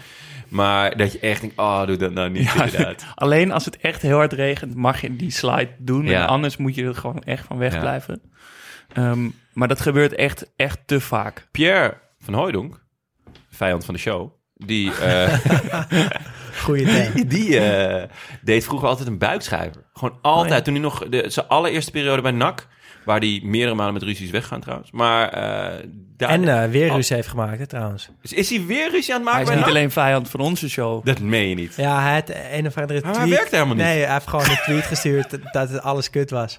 [0.48, 3.04] Maar dat je echt denkt, oh, doe dat nou niet, inderdaad.
[3.14, 6.04] Alleen als het echt heel hard regent, mag je die slide doen.
[6.06, 6.22] Ja.
[6.22, 7.62] En anders moet je er gewoon echt van Ja.
[7.62, 8.20] wegblijven.
[9.54, 11.48] Maar dat gebeurt echt, echt te vaak.
[11.50, 12.84] Pierre van Hooijdonk,
[13.50, 15.38] vijand van de show, die, eh,
[16.62, 17.26] Goeie idee.
[17.38, 18.08] die eh,
[18.42, 19.84] deed vroeger altijd een buikschijver.
[19.92, 20.50] Gewoon altijd.
[20.50, 20.62] Oh, ja.
[20.62, 22.66] Toen hij nog, de, zijn allereerste periode bij NAC,
[23.04, 24.90] waar hij meerdere malen met ruzies weggaan trouwens.
[24.90, 25.86] Maar eh,
[26.16, 28.08] daar, En eh, weer ruzie heeft gemaakt, hè, trouwens.
[28.22, 30.40] is, is hij weer ruzie aan het Hij maken is bij niet alleen vijand van
[30.40, 31.04] onze show.
[31.04, 31.74] Dat meen je niet.
[31.76, 33.28] Ja, hij had een of andere Maar tweet...
[33.28, 33.84] hij werkt helemaal niet.
[33.84, 36.58] Nee, hij heeft gewoon een tweet gestuurd dat het alles kut was.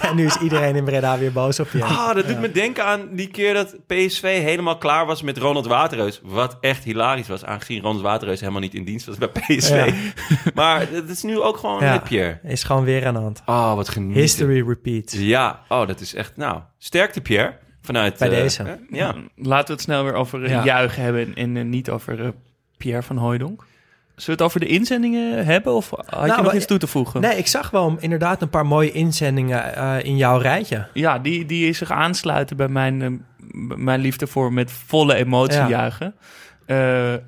[0.00, 1.84] en nu is iedereen in Breda weer boos op je.
[1.84, 5.66] Ah, dat doet me denken aan die keer dat PSV helemaal klaar was met Ronald
[5.66, 6.20] Waterreus.
[6.22, 9.92] Wat echt hilarisch was, aangezien Ronald Waterreus helemaal niet in dienst was bij PSV.
[10.54, 11.98] maar dat is nu ook gewoon Ja.
[11.98, 12.38] Pierre.
[12.42, 13.42] Is gewoon weer aan de hand.
[13.46, 14.20] Oh, wat genieten.
[14.20, 15.14] History repeats.
[15.16, 17.54] Ja, oh, dat is echt, nou, sterkte Pierre.
[17.82, 18.18] Vanuit...
[18.18, 18.62] Bij eh, deze.
[18.62, 19.14] eh, ja.
[19.36, 20.64] Laten we het snel weer over eh, Ja.
[20.64, 22.32] juichen hebben en eh, niet over
[22.76, 23.64] Pierre van Hooijdonk.
[24.26, 25.74] we het over de inzendingen hebben?
[25.74, 27.20] Of had je Nou, nog iets toe te voegen?
[27.20, 30.88] Nee, ik zag wel inderdaad een paar mooie inzendingen eh, in jouw rijtje.
[30.92, 33.24] Ja, die, die zich aansluiten bij mijn,
[33.76, 35.68] mijn liefde voor met volle emotie Ja.
[35.68, 36.14] juichen.
[36.66, 37.20] Eh, eh,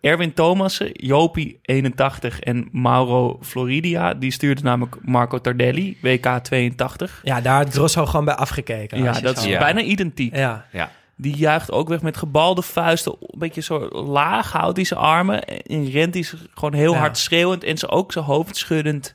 [0.00, 4.14] Erwin Thomassen, Jopie 81 en Mauro Floridia.
[4.14, 7.20] Die stuurde namelijk Marco Tardelli, WK 82.
[7.22, 9.02] Ja, daar had Grosso gewoon bij afgekeken.
[9.02, 9.58] Ja, dat is Ja.
[9.58, 10.36] bijna identiek.
[10.36, 10.90] Ja, Ja.
[11.16, 13.16] Die juicht ook weg met gebalde vuisten.
[13.20, 15.44] Een beetje zo laag houdt hij zijn armen.
[15.44, 16.98] En rent hij gewoon heel Ja.
[16.98, 17.64] hard schreeuwend.
[17.64, 19.14] En ze ook zijn hoofd schuddend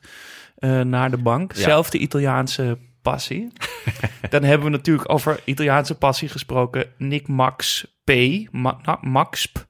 [0.60, 1.53] eh, naar de bank.
[1.55, 1.62] Ja.
[1.62, 2.77] Zelfde Italiaanse
[3.12, 3.52] passie.
[4.30, 6.86] Dan hebben we natuurlijk over Italiaanse passie gesproken.
[6.98, 8.12] Nick Max P.
[8.52, 9.65] Ma Max P.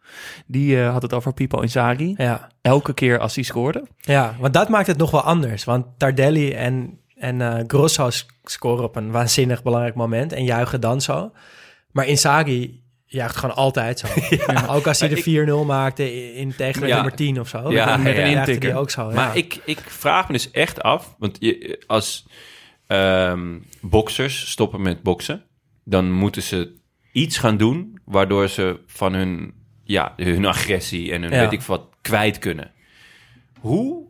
[0.47, 2.13] Die eh, had het over Pipo Inzaghi.
[2.17, 2.47] ja.
[2.61, 3.83] Elke keer als hij scoorde.
[3.99, 5.63] ja, want dat maakt het nog wel anders.
[5.63, 8.09] Want Tardelli en, en eh, Grosso
[8.43, 11.31] scoren op een waanzinnig belangrijk moment en juichen dan zo.
[11.91, 14.07] Maar Inzaghi juicht gewoon altijd zo.
[14.75, 16.95] Ook als hij de 4-0 maakte in, tegen de Ja.
[16.95, 17.71] nummer 10 of zo.
[17.71, 18.69] Ja, dan met een juichte intikker.
[18.69, 19.11] hij ook zo.
[19.11, 19.33] Maar ja.
[19.33, 22.25] ik, ik vraag me dus echt af, want je, als
[22.89, 25.43] ehm boxers stoppen met boksen,
[25.83, 26.75] dan moeten ze
[27.11, 31.39] iets gaan doen waardoor ze van hun, ja, hun agressie en hun Ja.
[31.39, 32.71] weet ik wat kwijt kunnen.
[33.59, 34.07] Hoe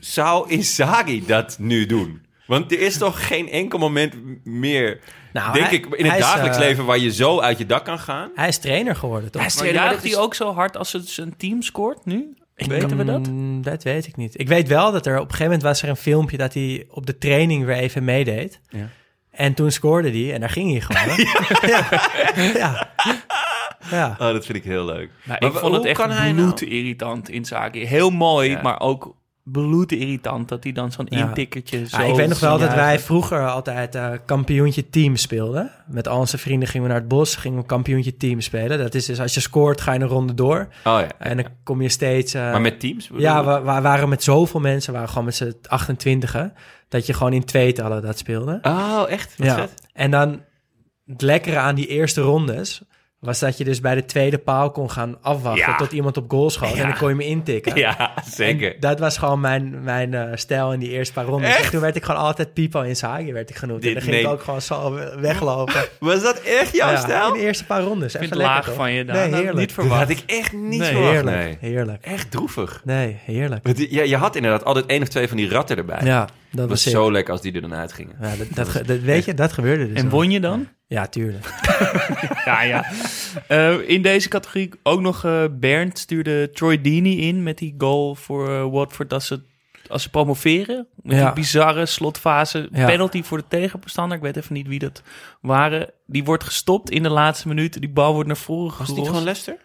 [0.00, 2.26] zou Inzaghi dat nu doen?
[2.46, 4.14] Want er is toch geen enkel moment
[4.44, 5.00] meer,
[5.32, 7.66] Nou, denk hij- ik, in het is, dagelijks eh, leven waar je zo uit je
[7.66, 8.30] dak kan gaan.
[8.34, 9.40] Hij is trainer geworden, toch?
[9.40, 11.62] Hij is trainer, maar juicht dit hij is- ook zo hard als het zijn team
[11.62, 12.36] scoort nu?
[12.54, 13.26] Weten we dat?
[13.28, 14.40] Mm, dat weet ik niet.
[14.40, 16.86] Ik weet wel dat er op een gegeven moment was er een filmpje dat hij
[16.88, 18.60] op de training weer even meedeed.
[18.68, 18.88] Ja.
[19.30, 21.16] En toen scoorde hij en daar ging hij gewoon.
[21.72, 21.86] ja.
[22.54, 22.88] ja.
[23.90, 24.10] ja.
[24.18, 25.10] Oh, dat vind ik heel leuk.
[25.24, 27.86] Maar ik vond het hoe echt kan hij nou- bloedirritant in zaken.
[27.86, 28.62] Heel mooi, Ja.
[28.62, 31.26] maar ook bloedirritant dat hij dan zo'n Ja.
[31.28, 32.02] intikkertje zo...
[32.02, 35.70] Ja, ik weet nog wel dat wij vroeger altijd eh, kampioentje team speelden.
[35.86, 38.78] Met al onze vrienden gingen we naar het bos, gingen we kampioentje team spelen.
[38.78, 40.68] Dat is dus als je scoort, ga je een ronde door.
[40.84, 41.08] Oh ja.
[41.18, 42.34] En dan kom je steeds...
[42.34, 43.10] eh, Maar met teams?
[43.16, 46.36] Ja, we, we waren met zoveel mensen, we waren gewoon met z'n 28
[46.88, 48.58] dat je gewoon in tweetallen dat speelde.
[48.62, 49.34] Oh, echt?
[49.38, 49.54] Wat ja.
[49.56, 49.74] vet.
[49.92, 50.40] En dan
[51.06, 52.82] het lekkere aan die eerste rondes
[53.22, 55.76] was dat je dus bij de tweede paal kon gaan afwachten Ja.
[55.76, 56.74] tot iemand op goal schoot.
[56.74, 57.76] En dan kon je me intikken.
[57.76, 58.74] Ja, zeker.
[58.74, 61.56] En dat was gewoon mijn, mijn eh, stijl in die eerste paar rondes.
[61.56, 63.82] En toen werd ik gewoon altijd Pipo Inzaghi werd ik genoemd.
[63.82, 65.84] Dit en dan ging ik ook gewoon zo we- weglopen.
[66.00, 67.26] Was dat echt jouw Ja, stijl?
[67.26, 68.14] In de eerste paar rondes.
[68.14, 68.74] Ik vind Even het lekker, laag toch?
[68.74, 69.16] van je, Daan.
[69.16, 69.76] Nee, Dat had ik heerlijk.
[69.76, 71.12] niet Dat had ik echt niet Nee, verwacht.
[71.12, 71.56] heerlijk, Nee.
[71.72, 72.04] heerlijk.
[72.04, 72.80] Echt droevig.
[72.84, 73.66] Nee, heerlijk.
[73.90, 76.00] Je, je had inderdaad altijd één of twee van die ratten erbij.
[76.04, 78.16] Ja, dat was was zo lekker als die er dan uitgingen.
[78.20, 79.96] Ja, dat, dat, weet je, dat gebeurde dus.
[79.98, 80.68] En won je dan?
[80.86, 81.44] Ja, tuurlijk.
[82.44, 82.84] Ja, ja.
[83.48, 88.14] Eh, in deze categorie ook nog eh Bernd stuurde Troy Deeney in met die goal
[88.14, 89.40] voor eh, Watford als ze,
[89.88, 90.86] als ze promoveren.
[91.02, 91.24] Met Ja.
[91.24, 92.68] die bizarre slotfase.
[92.72, 92.86] Ja.
[92.86, 94.16] Penalty voor de tegenstander.
[94.16, 95.02] Ik weet even niet wie dat
[95.40, 95.90] waren.
[96.06, 97.80] Die wordt gestopt in de laatste minuten.
[97.80, 98.88] Die bal wordt naar voren Was gerost.
[98.90, 99.56] het niet gewoon Leicester?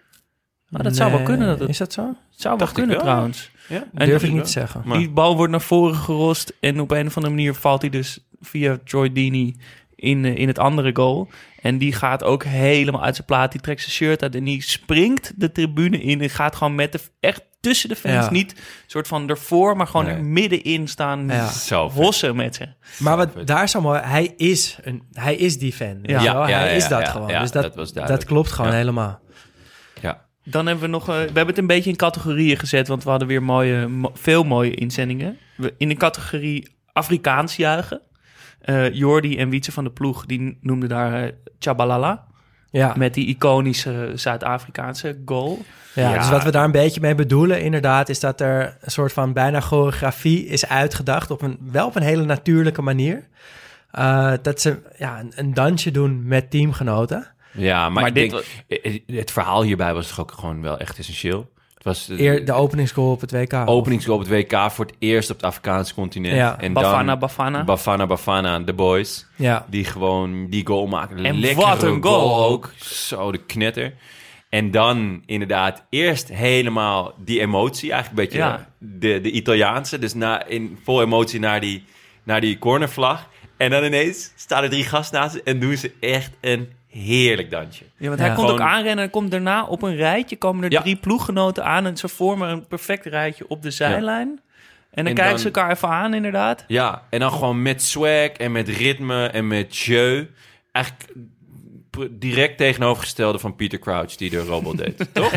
[0.70, 1.48] Maar dat zou wel kunnen.
[1.48, 2.16] Dat het Is dat zo?
[2.30, 3.04] zou wel kunnen wel.
[3.06, 3.52] trouwens.
[3.68, 3.84] Ja.
[3.94, 4.82] En Durf ik niet te zeggen.
[4.86, 7.90] Maar- Die bal wordt naar voren gerost en op een of andere manier valt hij
[7.90, 9.56] dus via Troy Deeney
[9.96, 11.30] in, eh, in het andere goal.
[11.62, 13.52] En die gaat ook helemaal uit zijn plaat.
[13.52, 16.92] Die trekt zijn shirt uit en die springt de tribune in en gaat gewoon met
[16.92, 18.26] de, echt tussen de fans.
[18.26, 18.32] Ja.
[18.32, 18.56] Niet
[18.88, 20.16] soort van ervoor, maar gewoon Nee.
[20.16, 21.48] er middenin staan Ja.
[21.52, 22.04] Zo vet.
[22.04, 22.68] hossen met ze.
[23.00, 26.00] Maar wat daar is zo mooi, hij is, een, hij is die fan.
[26.02, 26.46] Ja.
[26.48, 27.28] hij is ja, dat ja, gewoon.
[27.30, 28.78] ja, dus dat, dat was dat, klopt gewoon Ja.
[28.78, 29.20] helemaal.
[30.50, 33.10] Dan hebben we nog, eh, we hebben het een beetje in categorieën gezet, want we
[33.10, 35.38] hadden weer mooie, mo- veel mooie inzendingen.
[35.56, 38.02] We, in de categorie Afrikaans juichen.
[38.62, 42.26] eh Jordi en Wietse van de Ploeg, die noemden daar eh, Chabalala.
[42.72, 42.94] Ja.
[42.98, 45.60] Met die iconische Zuid-Afrikaanse goal.
[45.96, 46.18] Ja, Ja.
[46.18, 49.34] dus wat we daar een beetje mee bedoelen, inderdaad, is dat er een soort van
[49.34, 53.28] bijna choreografie is uitgedacht op een wel op een hele natuurlijke manier.
[54.00, 57.28] Uh, dat ze ja, een, een dansje doen met teamgenoten.
[57.52, 58.46] Ja, maar, Maar ik dit
[59.08, 61.50] denk, het verhaal hierbij was toch ook gewoon wel echt essentieel.
[61.74, 63.54] Het was de, Eer, de openingsgoal op het WK.
[63.66, 66.36] openingsgoal op het WK voor het eerst op het Afrikaanse continent.
[66.36, 67.64] Ja, en Bafana dan Bafana.
[67.64, 69.26] Bafana Bafana, de boys.
[69.36, 71.26] Ja, Die gewoon die goal maken.
[71.26, 72.72] En Lekkere wat een goal ook.
[72.82, 73.94] Zo, de knetter.
[74.50, 77.92] En dan inderdaad eerst helemaal die emotie.
[77.92, 78.68] Eigenlijk een beetje Ja.
[78.80, 80.00] de, de Italiaanse.
[80.00, 81.84] Dus na, in vol emotie naar die,
[82.24, 83.28] naar die cornervlag.
[83.58, 87.52] En dan ineens staan er drie gasten naast ze en doen ze echt een heerlijk
[87.52, 87.84] dansje.
[87.98, 88.26] Ja, want Ja.
[88.26, 90.82] hij komt ook aanrennen en komt daarna op een rijtje komen er Ja.
[90.82, 94.28] drie ploeggenoten aan en ze vormen een perfect rijtje op de zijlijn.
[94.92, 96.64] En dan En kijken dan- ze elkaar even aan inderdaad.
[96.68, 100.26] Ja, en dan gewoon met swag en met ritme en met jeu.
[100.72, 101.06] Eigenlijk
[102.12, 105.32] direct tegenovergestelde van Peter Crouch die de robot deed, toch?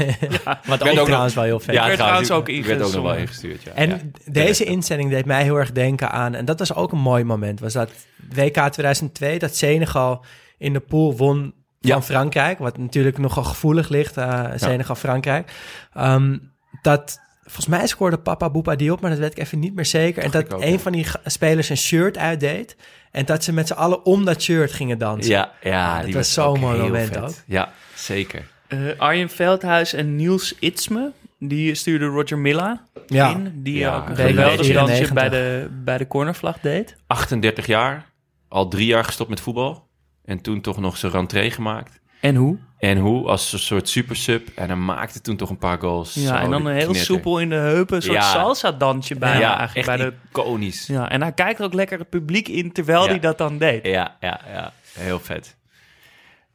[0.67, 1.75] wat werd ook ook trouwens wel heel vet.
[1.75, 3.73] werd trouwens ook ik werd ook nog wel ingestuurd, ja.
[3.73, 3.99] En Ja.
[4.33, 7.61] deze inzending deed mij heel erg denken aan, en dat was ook een mooi moment,
[7.61, 7.91] was dat
[8.35, 10.25] WK 2002, dat Senegal
[10.61, 11.53] in de pool won van
[11.91, 12.03] Ja.
[12.03, 15.53] Frankrijk, wat natuurlijk nogal gevoelig ligt, eh Senegal-Frankrijk.
[15.95, 16.37] Ehm,
[16.83, 19.87] dat, volgens mij scoorde Papa Boepa die op, maar dat weet ik even niet meer
[19.87, 20.23] zeker.
[20.23, 20.79] En dat ook, een ja.
[20.79, 22.77] van die spelers een shirt uitdeed.
[23.11, 25.33] En dat ze met z'n allen om dat shirt gingen dansen.
[25.33, 27.23] Ja, ja dat die was zo'n mooi moment vet.
[27.23, 27.35] ook.
[27.47, 28.47] Ja, zeker.
[28.69, 33.31] Eh, Arjen Veldhuis en Niels Itzme, die stuurde Roger Milla Ja.
[33.31, 33.53] in.
[33.55, 34.75] Die Ja, ook een geweldig 94.
[34.87, 36.97] dansje bij de, bij de cornervlag deed.
[37.07, 38.07] 38 jaar,
[38.49, 39.89] al drie jaar gestopt met voetbal.
[40.25, 42.01] En toen toch nog zijn rentree gemaakt.
[42.21, 42.59] En hoe?
[42.79, 43.29] En hoe?
[43.29, 44.49] Als een soort supersub.
[44.55, 46.15] En hij maakte toen toch een paar goals.
[46.15, 47.05] Ja, Zo, en dan een heel knetter.
[47.05, 48.33] soepel in de heupen, een soort Ja.
[48.33, 49.89] salsa-dansje bijna Ja, eigenlijk.
[49.89, 50.87] echt Bij de, iconisch.
[50.87, 50.95] Ja.
[51.01, 53.09] ja, en hij kijkt ook lekker het publiek in terwijl Ja.
[53.09, 53.87] hij dat dan deed.
[53.87, 55.57] ja, ja, Heel vet.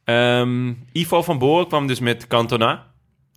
[0.04, 2.86] Ehm, Ivo van Boren kwam dus met Cantona,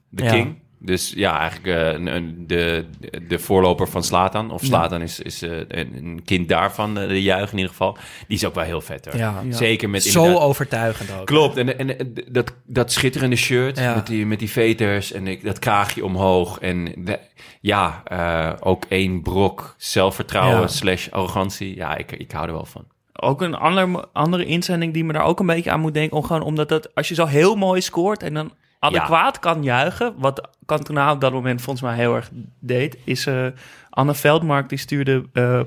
[0.10, 0.30] de Ja.
[0.32, 0.60] king.
[0.82, 2.86] Dus ja, eigenlijk eh, een, een- de,
[3.28, 4.52] de voorloper van Slatan.
[4.52, 7.98] Of Slatan is, is eh, een, kind daarvan, eh, de juich in ieder geval.
[8.28, 9.16] Die is ook wel heel vet hoor.
[9.18, 9.42] Ja.
[9.50, 9.56] Ja.
[9.56, 11.26] Zeker met Zo inderdaad- overtuigend ook.
[11.26, 13.96] Klopt, en, en, en dat, dat schitterende shirt Ja.
[13.96, 16.60] met, die, met die veters en ik, dat kraagje omhoog.
[16.60, 17.20] En de-
[17.62, 20.68] ja, eh, ook één brok zelfvertrouwen Ja.
[20.68, 21.76] slash arrogantie.
[21.76, 22.86] Ja, ik, ik hou er wel van.
[23.14, 26.18] Ook een ander, andere inzending die me daar ook een beetje aan moet denken.
[26.18, 30.14] Om gewoon omdat dat, als je zo heel mooi scoort en dan adequaat kan juichen.
[30.18, 32.98] Wat Cantona op dat moment volgens mij heel erg deed.
[33.04, 33.46] Is eh,
[33.90, 35.22] Anne Veldmark die stuurde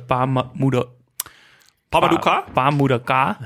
[0.07, 0.87] Pa Ma- Moeder...
[1.89, 2.45] Pamadouka?
[2.53, 3.37] Pa Moeder K Ja.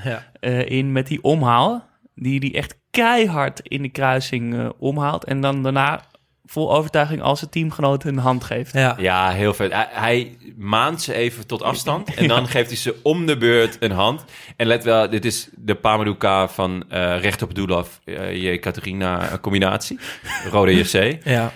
[0.40, 1.84] eh, in met die omhaal.
[2.14, 5.24] Die die echt keihard in de kruising omhaalt.
[5.24, 6.00] En dan daarna
[6.46, 8.72] vol overtuiging als zijn teamgenoot een hand geeft.
[8.72, 8.96] Ja.
[8.98, 9.72] Ja, heel vet.
[9.72, 13.76] Hij, hij maant ze even tot afstand en dan geeft hij ze om de beurt
[13.80, 14.24] een hand.
[14.56, 18.58] En let wel, dit is de Pamadouka van eh recht op doel af, eh, je
[18.58, 19.98] Katarina combinatie.
[20.52, 21.18] Rode JC.
[21.24, 21.52] ja.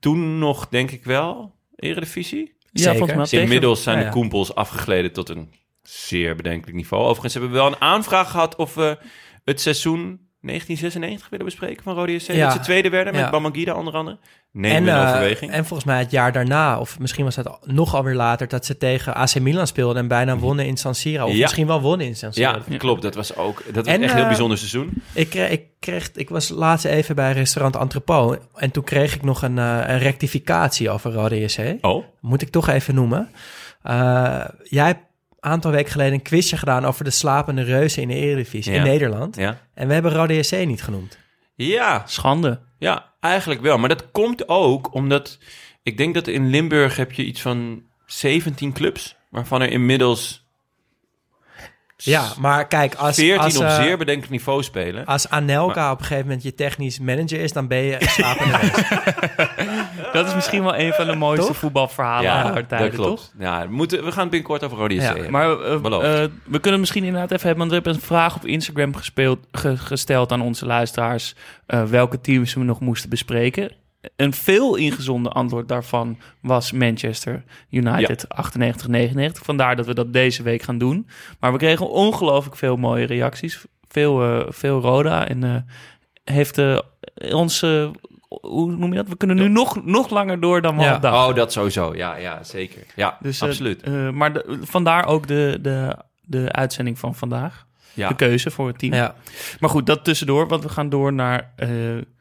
[0.00, 2.56] Toen nog, denk ik wel, Eredivisie.
[2.70, 2.98] Ja, Zeker.
[2.98, 7.02] volgens mij Inmiddels zijn Ja, de koempels afgegleden tot een zeer bedenkelijk niveau.
[7.02, 8.98] Overigens hebben we wel een aanvraag gehad of we
[9.44, 12.20] het seizoen 1996 willen bespreken van Rode JC.
[12.20, 12.44] Ja.
[12.44, 13.30] Dat ze tweede werden met Ja.
[13.30, 14.18] Bamangida onder andere.
[14.52, 15.50] Neem En, in eh, overweging.
[15.50, 18.76] en volgens mij het jaar daarna, of misschien was dat nog alweer later, dat ze
[18.76, 21.24] tegen AC Milan speelden en bijna wonnen in San Siro.
[21.26, 21.40] Of Ja.
[21.40, 22.50] misschien wel wonnen in San Siro.
[22.68, 23.02] ja, klopt.
[23.02, 25.02] Dat was ook dat was En, echt een heel eh, bijzonder seizoen.
[25.12, 29.22] Ik, kreeg, ik, kreeg, ik was laatst even bij restaurant Entrepot en toen kreeg ik
[29.22, 31.78] nog een, eh, een rectificatie over Rode JC.
[31.84, 33.28] Oh, Moet ik toch even noemen.
[34.62, 35.00] Jij
[35.40, 38.78] aantal weken geleden een quizje gedaan over de slapende reuzen in de Eredivisie Ja.
[38.78, 39.36] in Nederland.
[39.36, 39.58] ja.
[39.74, 41.18] En we hebben Rode JC niet genoemd.
[41.54, 42.60] Ja, Schande.
[42.78, 43.78] ja, eigenlijk wel.
[43.78, 45.38] Maar dat komt ook omdat
[45.82, 50.46] ik denk dat in Limburg heb je iets van 17 clubs, waarvan er inmiddels
[51.96, 55.04] Ja, maar kijk, als, 14 als, op eh, zeer bedenkelijk niveau spelen.
[55.04, 58.56] als Anelka op een gegeven moment je technisch manager is, dan ben je een slapende
[58.56, 58.70] reus.
[60.12, 61.56] Dat is misschien wel een van de mooiste Toch?
[61.56, 63.16] voetbalverhalen ja, aller tijden, dat klopt.
[63.20, 63.32] toch?
[63.38, 65.14] Ja, we, moeten, we gaan het binnenkort over Rode Ja.
[65.30, 65.74] Maar eh,
[66.22, 69.38] eh, we kunnen misschien inderdaad even hebben, want we hebben een vraag op Instagram gespeeld,
[69.52, 71.34] ge- gesteld aan onze luisteraars
[71.66, 73.72] eh, welke teams we nog moesten bespreken.
[74.16, 78.26] Een veel ingezonden antwoord daarvan was Manchester United
[78.58, 79.42] 98-99.
[79.42, 81.08] Vandaar dat we dat deze week gaan doen.
[81.40, 83.64] Maar we kregen ongelooflijk veel mooie reacties.
[83.88, 85.28] Veel, veel Roda.
[85.28, 85.66] En
[86.24, 86.60] heeft
[87.32, 87.62] ons...
[87.62, 87.88] eh,
[88.28, 89.08] hoe noem je dat?
[89.08, 90.98] We kunnen nu nog, nog langer door dan we Ja.
[90.98, 91.28] dachten.
[91.30, 91.94] Oh, dat sowieso.
[91.94, 92.82] Ja, ja zeker.
[92.96, 93.82] Ja, Dus, eh, absoluut.
[93.82, 97.66] eh, maar de- vandaar ook de, de, de uitzending van vandaag.
[97.92, 98.94] ja, De keuze voor het team.
[98.94, 99.14] ja.
[99.60, 101.68] Maar goed, dat tussendoor, want we gaan door naar eh,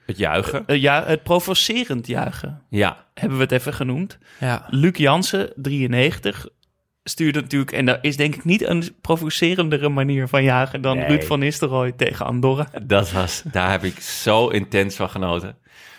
[0.06, 0.63] het juichen.
[0.80, 2.62] ja, het provocerend juichen.
[2.70, 4.17] Ja, Hebben we het even genoemd.
[4.39, 4.65] ja.
[4.70, 6.48] Luc Jansen, 93,
[7.04, 7.72] stuurde natuurlijk...
[7.72, 10.82] En dat is denk ik niet een provocerendere manier van jagen...
[10.82, 11.08] dan Nee.
[11.08, 12.67] Ruud van Nistelrooy tegen Andorra.
[12.84, 15.58] dat was, daar heb ik zo intens van genoten.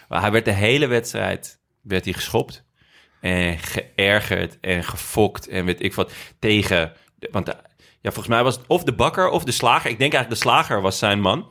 [0.08, 2.66] Maar hij werd de hele wedstrijd werd hij geschopt.
[3.20, 6.12] En geërgerd en gefokt en weet ik wat.
[6.38, 6.92] Tegen,
[7.30, 7.54] want eh,
[8.00, 9.90] ja, volgens mij was het of de bakker of de slager.
[9.90, 11.50] Ik denk eigenlijk de slager was zijn man.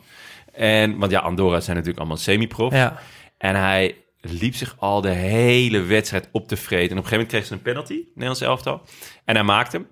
[0.54, 2.74] En, want ja, Andorra zijn natuurlijk allemaal semi-prof.
[2.74, 3.00] ja.
[3.38, 6.92] En hij liep zich al de hele wedstrijd op te vreten.
[6.92, 8.82] En op een gegeven moment kreeg ze een penalty, Nederlands elftal.
[9.26, 9.88] En hij maakt hem.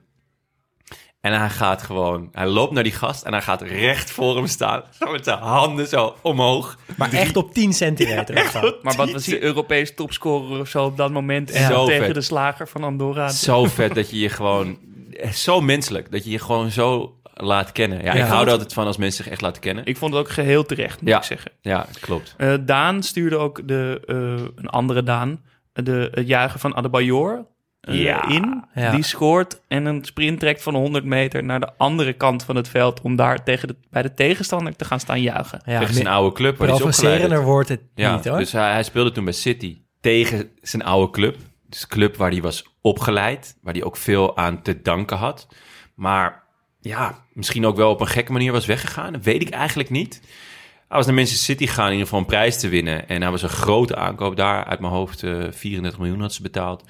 [1.26, 4.48] En hij gaat gewoon, hij loopt naar die gast en hij gaat recht voor hem
[4.48, 4.82] staan.
[5.00, 6.78] Zo met zijn handen zo omhoog.
[6.98, 8.50] Maar echt op 10 centimeter.
[8.82, 11.52] Maar wat was hij, Europees topscorer of zo op dat moment...
[11.52, 12.14] En zo tegen vet.
[12.14, 13.28] de slager van Andorra.
[13.30, 14.78] Zo vet dat je je gewoon,
[15.34, 18.04] zo menselijk, dat je je gewoon zo laat kennen.
[18.04, 18.24] Ja, Ja.
[18.24, 19.86] ik hou er altijd van als mensen zich echt laten kennen.
[19.86, 21.18] Ik vond het ook geheel terecht, moet Ja.
[21.18, 21.52] ik zeggen.
[21.62, 22.34] Ja, klopt.
[22.38, 24.16] Eh, Daan stuurde ook de, eh,
[24.56, 25.42] een andere Daan,
[25.74, 27.46] de, het jagen van Adebayor
[27.82, 28.28] eh, Ja.
[28.30, 28.64] in.
[28.76, 28.92] Ja.
[28.92, 32.68] Die scoort en een sprint trekt van 100 meter naar de andere kant van het
[32.68, 33.02] veld...
[33.02, 35.62] om daar tegen de, bij de tegenstander te gaan staan juichen.
[35.66, 36.58] Ja, tegen zijn oude club.
[36.58, 38.38] waar hij is provocerender wordt het Ja, niet hoor.
[38.38, 41.38] dus hij, hij speelde toen bij City tegen zijn oude club.
[41.70, 45.48] Dus club waar hij was opgeleid, waar hij ook veel aan te danken had.
[45.96, 46.44] Maar
[46.82, 49.14] ja, misschien ook wel op een gekke manier was weggegaan.
[49.14, 50.22] Dat weet ik eigenlijk niet.
[50.88, 53.08] Hij was naar Manchester City gegaan in ieder geval een prijs te winnen.
[53.08, 54.66] En hij was een grote aankoop daar.
[54.66, 56.84] Uit mijn hoofd eh 34 miljoen had ze betaald.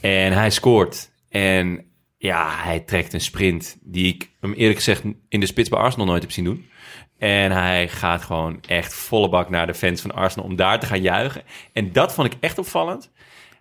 [0.00, 1.10] En hij scoort.
[1.32, 1.84] En
[2.18, 6.06] ja, hij trekt een sprint die ik hem eerlijk gezegd in de spits bij Arsenal
[6.06, 6.70] nooit heb zien doen.
[7.18, 10.86] En hij gaat gewoon echt volle bak naar de fans van Arsenal om daar te
[10.86, 11.42] gaan juichen.
[11.72, 13.10] En dat vond ik echt opvallend.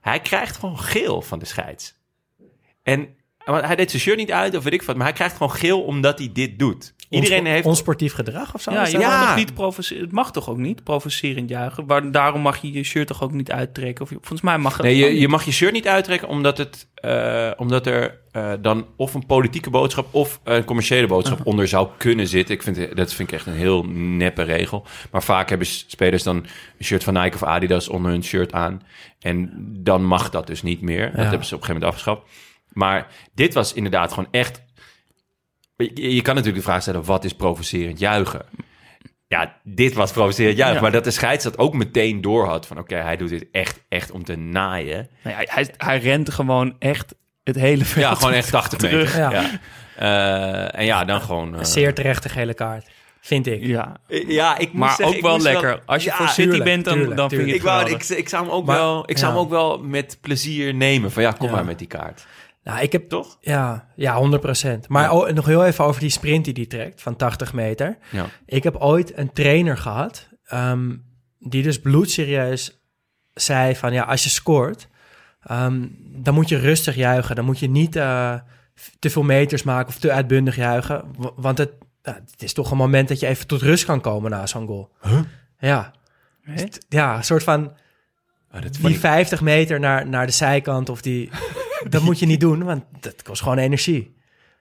[0.01, 1.93] Hij krijgt gewoon geel van de scheids.
[2.83, 5.51] En hij deed zijn shirt niet uit of weet ik wat, maar hij krijgt gewoon
[5.51, 6.93] geel omdat hij dit doet.
[7.19, 8.71] Iedereen heeft Onsportief gedrag of zo?
[8.71, 9.25] Ja, je mag Ja.
[9.27, 11.85] toch niet provoce- het mag toch ook niet provocerend juichen?
[11.85, 14.03] Waar, daarom mag je je shirt toch ook niet uittrekken?
[14.03, 16.57] Of, je- volgens mij mag het Nee, je, je mag je shirt niet uittrekken omdat,
[16.57, 21.67] het, eh, omdat er eh, dan of een politieke boodschap of een commerciële boodschap onder
[21.67, 22.55] zou kunnen zitten.
[22.55, 24.85] Ik vind, dat vind ik echt een heel neppe regel.
[25.11, 26.35] Maar vaak hebben spelers dan
[26.77, 28.81] een shirt van Nike of Adidas onder hun shirt aan.
[29.19, 31.05] En dan mag dat dus niet meer.
[31.11, 31.29] Dat Ja.
[31.29, 32.21] hebben ze op een gegeven moment afgeschaft.
[32.73, 34.61] Maar dit was inderdaad gewoon echt...
[35.81, 38.45] Je, je kan natuurlijk de vraag stellen, wat is provocerend juichen?
[39.27, 40.75] Ja, dit was provocerend juichen.
[40.75, 40.81] Ja.
[40.81, 42.67] Maar dat de scheids dat ook meteen door had.
[42.67, 45.09] Van oké, hij doet dit echt, echt om te naaien.
[45.23, 48.05] Ja, hij, hij rent gewoon echt het hele veld.
[48.05, 48.99] Ja, gewoon echt 80 meter.
[48.99, 49.17] terug.
[49.17, 49.31] Ja.
[49.31, 49.49] Ja.
[49.95, 51.55] Eh, en ja, dan gewoon...
[51.57, 52.87] eh, Zeer terechte gele kaart,
[53.21, 53.65] vind ik.
[53.65, 55.79] Ja, Ja, ik moet maar zeggen, ook ik wel lekker.
[55.85, 57.69] Als je Ja, voor City tuurlijk, bent, dan, tuurlijk, dan vind je tuurlijk.
[57.79, 59.37] het Ik, wou, ik, ik, zou hem ook Maar- wel, ik zou ja.
[59.37, 61.11] hem ook wel met plezier nemen.
[61.11, 61.53] Van ja, kom Ja.
[61.55, 62.25] maar met die kaart.
[62.63, 63.37] Nou, ik heb Toch?
[63.39, 64.39] Ja, ja
[64.85, 64.87] 100%.
[64.87, 67.97] Maar oh, nog heel even over die sprint die die trekt van 80 meter.
[68.11, 68.25] Ja.
[68.45, 70.95] Ik heb ooit een trainer gehad ehm,
[71.39, 72.81] die dus bloedserieus
[73.33, 74.87] zei van ja, als je scoort,
[75.43, 77.35] ehm, dan moet je rustig juichen.
[77.35, 78.33] Dan moet je niet eh,
[78.99, 81.03] te veel meters maken of te uitbundig juichen.
[81.35, 81.71] Want het,
[82.01, 84.67] ja, het is toch een moment dat je even tot rust kan komen na zo'n
[84.67, 84.91] goal.
[85.59, 85.93] Ja.
[86.41, 86.63] Hè?
[86.89, 87.73] Ja, een soort van
[88.51, 91.29] Ah, die vond ik- 50 meter naar, naar de zijkant of die...
[91.91, 94.15] dat moet je niet doen, want dat kost gewoon energie.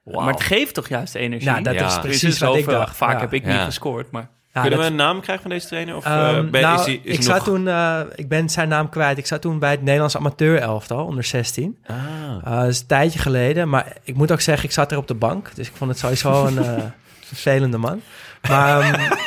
[0.04, 1.48] Maar het geeft toch juist energie?
[1.50, 1.86] Nou, dat Ja.
[1.86, 2.96] is is precies dus wat ik dacht.
[2.96, 3.20] Vaak ja.
[3.20, 3.52] heb ik Ja.
[3.52, 4.28] niet gescoord, maar...
[4.52, 5.96] Ja, Kunnen dat- we een naam krijgen van deze trainer?
[5.96, 7.44] Of, Ehm, eh, ben, nou, is die, is ik, zat nog...
[7.44, 9.18] toen, eh, ik ben zijn naam kwijt.
[9.18, 11.78] Ik zat toen bij het Nederlands amateur elftal, onder 16.
[11.86, 11.96] Ah.
[12.44, 13.68] Eh, dat is een tijdje geleden.
[13.68, 15.54] Maar ik moet ook zeggen, ik zat er op de bank.
[15.54, 16.82] Dus ik vond het sowieso een eh,
[17.30, 18.00] vervelende man.
[18.48, 19.12] Maar ehm,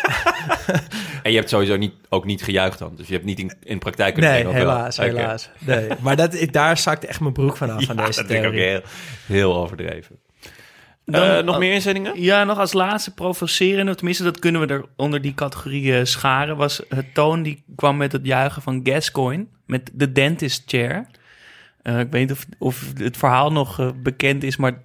[1.24, 2.94] En je hebt sowieso niet, ook niet gejuicht dan.
[2.96, 4.62] Dus je hebt niet in, in praktijk kunnen nee, of wel?
[4.62, 5.50] helaas, helaas.
[5.60, 5.88] Nee.
[6.02, 8.50] Maar dat, ik, daar zakte echt mijn broek vanaf, van Ja, deze dat vind ik
[8.50, 8.70] ook theorie.
[8.70, 8.82] heel,
[9.26, 10.20] heel overdreven.
[11.06, 12.22] Dan- Eh, nog meer inzendingen?
[12.22, 16.06] Ja, nog als laatste provocerende, of tenminste dat kunnen we er onder die categorie eh,
[16.06, 21.08] scharen, was het toon die kwam met het juichen van Gascoigne, met de dentist chair.
[21.82, 24.82] Eh, ik weet niet of, of het verhaal nog bekend is, maar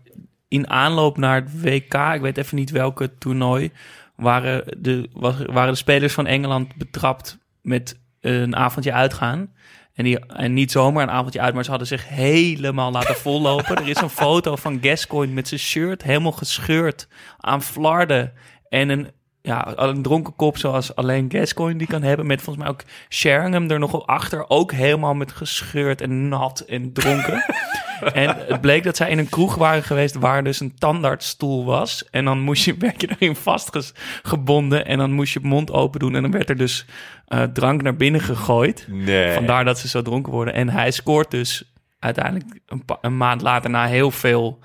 [0.49, 3.71] in aanloop naar het WK, ik weet even niet welke toernooi,
[4.19, 9.53] waren de, was, waren de spelers van Engeland betrapt met een avondje uitgaan.
[9.95, 13.77] En, die, en niet zomaar een avondje uit, maar ze hadden zich helemaal laten vollopen.
[13.77, 18.33] er is een foto van Gascoigne met zijn shirt helemaal gescheurd aan flarden.
[18.69, 19.11] En een,
[19.49, 22.27] ja, een dronken kop zoals alleen Gascoigne die kan hebben.
[22.27, 24.45] Met volgens mij ook Sheringham er nog achter.
[24.49, 27.45] Ook helemaal met gescheurd en nat en dronken.
[28.13, 32.11] en het bleek dat zij in een kroeg waren geweest waar dus een tandartsstoel was.
[32.11, 34.87] En dan moest je, werd je erin vastgebonden.
[34.87, 36.15] En dan moest je mond open doen.
[36.15, 36.87] En dan werd er dus
[37.27, 38.87] eh, drank naar binnen gegooid.
[38.89, 39.35] Nee.
[39.35, 40.55] Vandaar dat ze zo dronken worden.
[40.55, 44.59] En hij scoort dus uiteindelijk een, een maand later na heel veel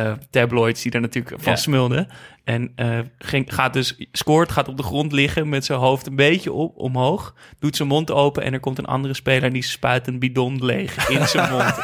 [0.00, 1.58] eh, tabloids die er natuurlijk van Ja.
[1.58, 2.08] smulden.
[2.44, 6.16] En eh, ging, gaat dus, scoort, gaat op de grond liggen met zijn hoofd een
[6.16, 7.34] beetje op, omhoog.
[7.58, 10.64] Doet zijn mond open en er komt een andere speler en die spuit een bidon
[10.64, 11.74] leeg in zijn mond.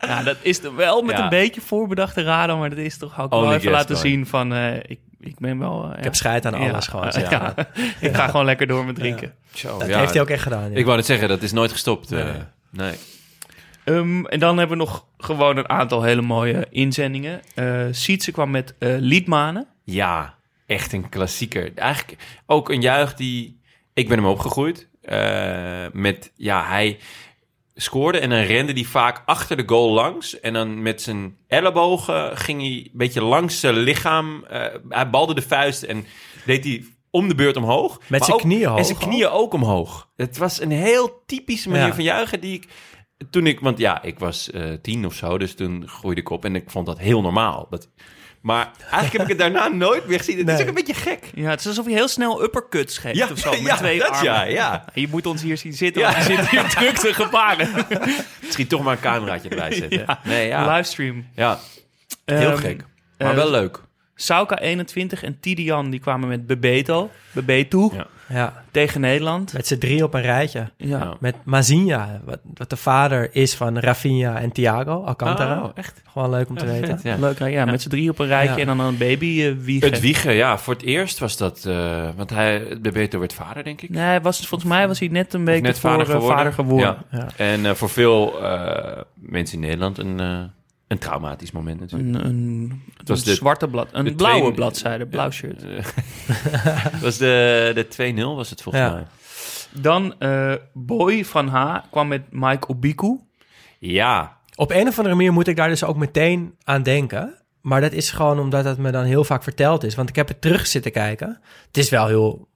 [0.00, 1.22] ja, dat is er wel met Ja.
[1.22, 4.54] een beetje voorbedachte raden, maar dat is toch ook Only wel even laten zien van...
[4.54, 5.92] eh, ik, ik ben wel...
[5.98, 7.12] Ik heb scheid aan alles gewoon.
[7.12, 7.54] ja, Ja.
[8.00, 9.32] ik ga gewoon lekker door met drinken.
[9.54, 9.98] Zo, Dat ja.
[9.98, 10.70] heeft hij ook echt gedaan.
[10.70, 10.76] ja.
[10.76, 12.12] Ik wou net zeggen, dat is nooit gestopt.
[12.12, 12.34] eh, Nee.
[12.70, 12.94] nee.
[13.84, 17.40] Ehm, en dan hebben we nog gewoon een aantal hele mooie inzendingen.
[17.54, 19.66] Eh Sietse kwam met eh Liedmanen.
[19.84, 20.34] Ja,
[20.66, 21.72] echt een klassieker.
[21.74, 23.60] Eigenlijk ook een juich die...
[23.94, 24.88] Ik ben hem opgegroeid.
[25.02, 26.98] eh, met, ja, hij
[27.74, 30.40] scoorde en dan rende hij vaak achter de goal langs.
[30.40, 34.44] En dan met zijn ellebogen ging hij een beetje langs zijn lichaam.
[34.44, 36.04] eh, hij balde de vuist en
[36.46, 38.00] deed hij om de beurt omhoog.
[38.06, 40.08] Met zijn ook- knieën hoog En zijn knieën ook omhoog.
[40.16, 41.94] Het was een heel typische manier Ja.
[41.94, 42.68] van juichen die ik...
[43.30, 46.44] Toen ik, want ja, ik was eh, tien of zo, dus toen groeide ik op
[46.44, 47.66] en ik vond dat heel normaal.
[47.70, 47.88] Dat,
[48.40, 50.38] maar eigenlijk heb ik het daarna nooit meer gezien.
[50.38, 51.30] Het is ook een beetje gek.
[51.34, 53.50] Ja, het is alsof hij heel snel uppercuts geeft Ja, of zo.
[53.50, 54.24] Met ja, twee dat armen.
[54.32, 54.84] ja, ja.
[54.94, 56.12] Je moet ons hier zien zitten, Ja.
[56.12, 57.68] want we zitten hier druk te gebaren.
[58.42, 59.98] Misschien toch maar een cameraatje erbij zetten.
[59.98, 60.20] Ja.
[60.24, 60.72] Nee, ja.
[60.74, 61.26] Livestream.
[61.34, 61.58] ja,
[62.24, 62.84] heel Ehm, gek.
[63.18, 63.80] Maar wel leuk.
[64.20, 68.06] Sauka 21 en Tidian die kwamen met Bebeto, Bebeto Ja.
[68.32, 69.52] Ja, tegen Nederland.
[69.52, 70.58] met z'n drie op een rijtje.
[70.76, 70.98] Ja.
[70.98, 71.14] Ja.
[71.20, 75.62] Met Mazinha, wat, wat de vader is van Rafinha en Thiago Alcantara.
[75.62, 76.02] Oh, echt?
[76.12, 76.86] Gewoon leuk om te weten.
[76.88, 77.16] Vet, ja.
[77.18, 78.60] Leuk, ja, met z'n drie op een rijtje Ja.
[78.60, 79.90] en dan een baby eh, wiegen.
[79.90, 80.58] Het wiegen, ja.
[80.58, 81.64] Voor het eerst was dat...
[81.66, 83.90] eh, want hij, Bebeto werd vader, denk ik.
[83.90, 86.36] Nee, was, volgens mij was hij net een beetje net voor vader eh, geworden.
[86.36, 86.96] vader geworden.
[87.10, 87.18] Ja.
[87.18, 87.26] Ja.
[87.36, 90.38] En eh, voor veel eh, mensen in Nederland een, eh,
[90.90, 92.14] een traumatisch moment natuurlijk.
[92.14, 95.62] Een, een, was een de- zwarte blad, een de blauwe bladzijde, blauw shirt.
[95.62, 98.92] Het was de, de 2-0 was het volgens Ja.
[98.92, 99.06] mij.
[99.82, 103.18] Dan eh, Boy van H kwam met Mike Obiku.
[103.78, 107.34] Ja, Op een of andere manier moet ik daar dus ook meteen aan denken.
[107.60, 109.94] Maar dat is gewoon omdat het me dan heel vaak verteld is.
[109.94, 111.40] Want ik heb het terug zitten kijken.
[111.66, 112.48] Het is wel heel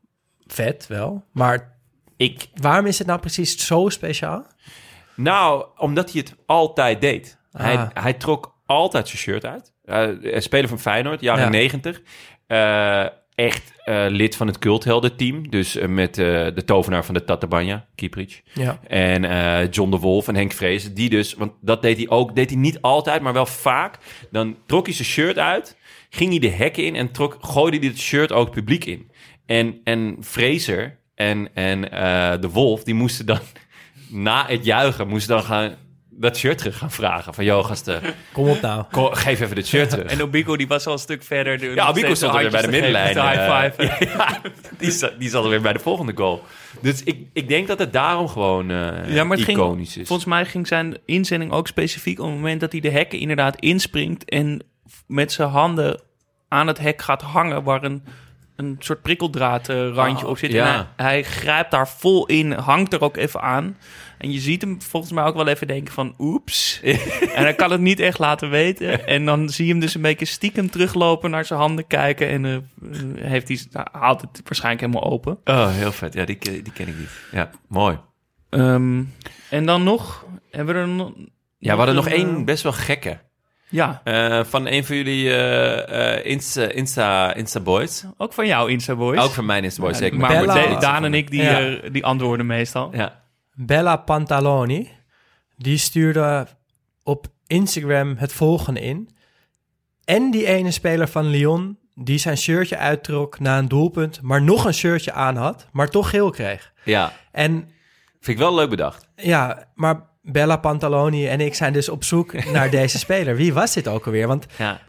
[0.46, 1.24] vet, wel.
[1.32, 1.76] Maar
[2.16, 2.46] ik...
[2.54, 4.46] waarom is het nou precies zo speciaal?
[5.14, 7.38] Nou, omdat hij het altijd deed.
[7.56, 7.88] Hij, Ah.
[7.94, 9.72] hij trok altijd zijn shirt uit.
[9.84, 11.48] Eh, speler van Feyenoord, jaren Ja.
[11.48, 12.00] 90.
[12.46, 15.50] Eh, echt eh, lid van het cultheldenteam.
[15.50, 16.24] Dus eh, met eh,
[16.54, 18.40] de tovenaar van de Tatabanya, Kieprich.
[18.54, 18.78] Ja.
[18.86, 20.94] En eh, John de Wolf en Henk Vrezen.
[20.94, 23.98] Die dus, want dat deed hij ook, deed hij niet altijd, maar wel vaak.
[24.30, 25.76] Dan trok hij zijn shirt uit,
[26.10, 29.10] ging hij de hekken in en trok, gooide hij het shirt ook het publiek in.
[29.46, 33.38] En, en Fraser en, en eh, de Wolf, die moesten dan
[34.08, 35.74] na het juichen, moesten dan gaan
[36.16, 37.34] dat shirt terug gaan vragen.
[37.34, 38.00] Van, joh gasten,
[38.32, 38.84] Kom op nou.
[38.90, 40.10] geef even dit shirt terug.
[40.10, 41.58] En Obiku die was al een stuk verder.
[41.58, 43.16] Die Ja, steeds stond er weer bij de middenlijn.
[43.16, 44.40] eh, ja,
[44.78, 46.42] die, zat, die zat er weer bij de volgende goal.
[46.80, 50.06] Dus ik, ik denk dat het daarom gewoon eh Ja, maar het ging, iconisch is.
[50.06, 53.56] volgens mij ging zijn inzending ook specifiek op het moment dat hij de hekken inderdaad
[53.60, 54.62] inspringt en
[55.06, 56.00] met zijn handen
[56.48, 58.04] aan het hek gaat hangen waar een,
[58.56, 60.52] een soort prikkeldraadrandje Oh, op zit.
[60.52, 60.66] ja.
[60.66, 63.76] En hij, hij grijpt daar vol in, hangt er ook even aan.
[64.18, 66.80] En je ziet hem volgens mij ook wel even denken van oeps.
[67.34, 69.06] en hij kan het niet echt laten weten.
[69.06, 72.28] En dan zie je hem dus een beetje stiekem teruglopen naar zijn handen kijken.
[72.28, 72.58] En eh,
[73.26, 75.38] heeft hij, nou, haalt het waarschijnlijk helemaal open.
[75.44, 76.14] Oh, heel vet.
[76.14, 77.10] Ja, die, ken- die ken ik niet.
[77.32, 77.98] Ja, mooi.
[78.50, 79.02] Ehm,
[79.50, 81.12] en dan nog, hebben we er nog...
[81.58, 83.18] Ja, we hadden nog één eh, best wel gekke.
[83.68, 88.04] Ja, Eh, van een van jullie eh, eh, Insta, Insta, Insta Boys.
[88.16, 89.20] ook van jou, Insta Boys.
[89.20, 90.18] Ook van mijn Insta Boys, zeker.
[90.18, 91.60] Maar Bella- Da- Daan en ik, die, Ja.
[91.60, 92.90] eh, die antwoorden meestal.
[92.96, 93.22] Ja.
[93.54, 94.90] Bella Pantaloni,
[95.56, 96.46] die stuurde
[97.02, 99.08] op Instagram het volgende in.
[100.04, 104.64] En die ene speler van Lyon, die zijn shirtje uittrok na een doelpunt, maar nog
[104.64, 106.72] een shirtje aan had, maar toch geel kreeg.
[106.84, 107.52] ja, En
[108.20, 109.08] vind ik wel leuk bedacht.
[109.16, 113.36] ja, maar Bella Pantaloni en ik zijn dus op zoek naar deze speler.
[113.36, 114.26] Wie was dit ook alweer?
[114.26, 114.80] Want Ja.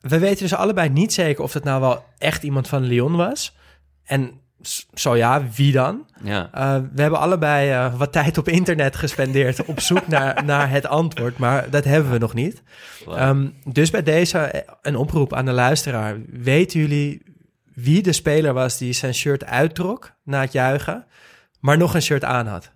[0.00, 3.56] we weten dus allebei niet zeker of het nou wel echt iemand van Lyon was.
[4.04, 4.40] En
[4.94, 6.06] zo ja, wie dan?
[6.22, 6.50] Ja.
[6.54, 10.86] Uh, we hebben allebei uh, wat tijd op internet gespendeerd op zoek naar, naar het
[10.86, 12.62] antwoord, maar dat hebben we nog niet.
[13.08, 16.16] Um, dus bij deze een oproep aan de luisteraar.
[16.26, 17.22] Weten jullie
[17.74, 21.04] wie de speler was die zijn shirt uittrok na het juichen,
[21.60, 22.72] maar nog een shirt aan had?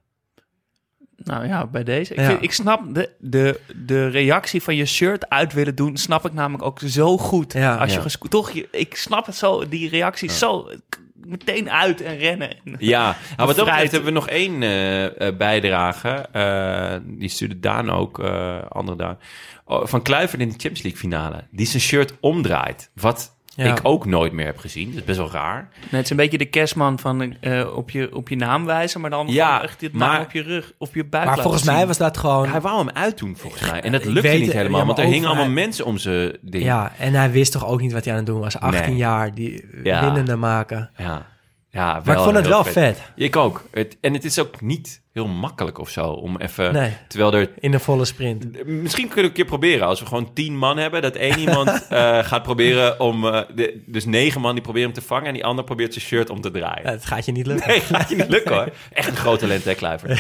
[1.25, 2.13] Nou ja, bij deze.
[2.15, 2.27] Ik, Ja.
[2.27, 6.33] vind- ik snap de, de, de reactie van je shirt uit willen doen, snap ik
[6.33, 7.53] namelijk ook zo goed.
[7.53, 7.77] Ja.
[7.77, 8.29] Als je Ja.
[8.29, 10.69] toch, je, ik snap het zo, die reactie zo
[11.15, 12.57] meteen uit en rennen.
[12.79, 13.03] Ja,
[13.37, 16.09] nou, wat dat betreft hebben we nog één eh, eh, bijdrage.
[16.33, 19.19] Eh, die stuurde Daan ook, eh andere Daan.
[19.65, 21.45] Oh, van Kluivert in de Champions League finale.
[21.51, 22.91] Die zijn shirt omdraait.
[22.95, 23.37] Wat
[23.67, 23.73] Ja.
[23.73, 24.87] ik ook nooit meer heb gezien.
[24.89, 25.69] Dat is best wel raar.
[25.81, 29.01] Nee, het is een beetje de kerstman van eh, op, je, op je naam wijzen,
[29.01, 31.43] maar dan Ja, echt dit naam maar- op je rug, op je buik Maar laten
[31.43, 31.87] volgens mij zien.
[31.87, 32.49] was dat gewoon...
[32.49, 33.81] Hij wou hem uitdoen volgens mij.
[33.81, 34.81] En dat lukte niet helemaal.
[34.81, 36.65] ja, want er hingen allemaal hij- mensen om zijn ding.
[36.65, 38.59] Ja, en hij wist toch ook niet wat hij aan het doen was.
[38.61, 38.97] 18 Nee.
[38.97, 40.01] jaar, die Ja.
[40.05, 40.91] winnende maken.
[40.97, 41.27] Ja,
[41.71, 43.01] ja Maar ik vond het wel vet.
[43.17, 43.65] Ik ook.
[43.71, 46.73] Het, en het is ook niet heel makkelijk of zo om even...
[46.73, 46.93] Nee.
[47.09, 48.67] Terwijl er In de volle sprint.
[48.67, 49.87] Misschien kunnen we een keer proberen.
[49.87, 53.27] Als we gewoon tien man hebben, dat één iemand eh, gaat proberen om.
[53.27, 56.05] eh, de, dus negen man die proberen hem te vangen en die ander probeert zijn
[56.05, 56.83] shirt om te draaien.
[56.85, 57.69] Ja, het gaat je niet lukken.
[57.69, 58.69] Nee, gaat je niet lukken hoor.
[58.93, 59.65] Echt een groot talent.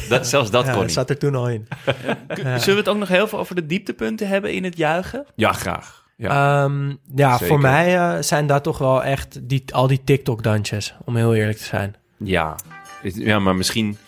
[0.08, 0.92] Dat, zelfs dat Ja, kon dat niet.
[0.92, 1.68] zat er toen al in.
[2.36, 5.26] Zullen we het ook nog heel veel over de dieptepunten hebben in het juichen?
[5.34, 5.99] Ja, graag.
[6.20, 6.64] Ja.
[6.64, 7.46] Ehm, ja, Zeker.
[7.46, 11.58] voor mij eh, zijn dat toch wel echt die, al die TikTok-dansjes, om heel eerlijk
[11.58, 11.94] te zijn.
[12.16, 12.54] ja.
[13.02, 13.98] Is- ja, maar misschien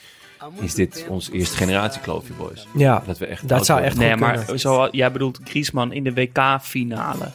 [0.61, 2.67] is dit ons eerste generatie Clovey Boys.
[2.75, 3.99] Ja, Dat we echt dat zou worden.
[3.99, 4.59] echt Nee, maar kunnen.
[4.61, 7.31] zo, jij bedoelt Griezmann in de WK-finale.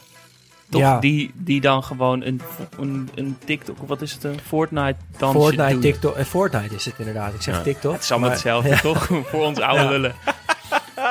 [0.70, 0.80] Toch?
[0.80, 0.98] Ja.
[1.00, 2.40] Die, die dan gewoon een,
[2.78, 5.80] een, een TikTok, of wat is het, een Fortnite-dansje Fortnite, doen.
[5.80, 7.34] TikTok, eh, Fortnite is het inderdaad.
[7.34, 7.62] Ik zeg Ja.
[7.62, 7.92] TikTok.
[7.92, 9.06] Het is allemaal maar- hetzelfde, toch?
[9.30, 9.88] Voor ons oude Ja.
[9.90, 10.14] lullen.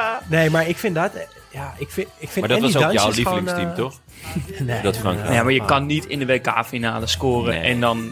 [0.28, 1.12] Nee, maar ik vind dat...
[1.52, 4.00] Ja, ik vind, ik vind Maar dat was ook jouw gewoon, lievelingsteam, eh, toch?
[4.60, 5.34] Nee, Dat Frankrijk.
[5.34, 7.72] Ja, maar je kan niet in de WK-finale scoren Nee.
[7.72, 8.10] en dan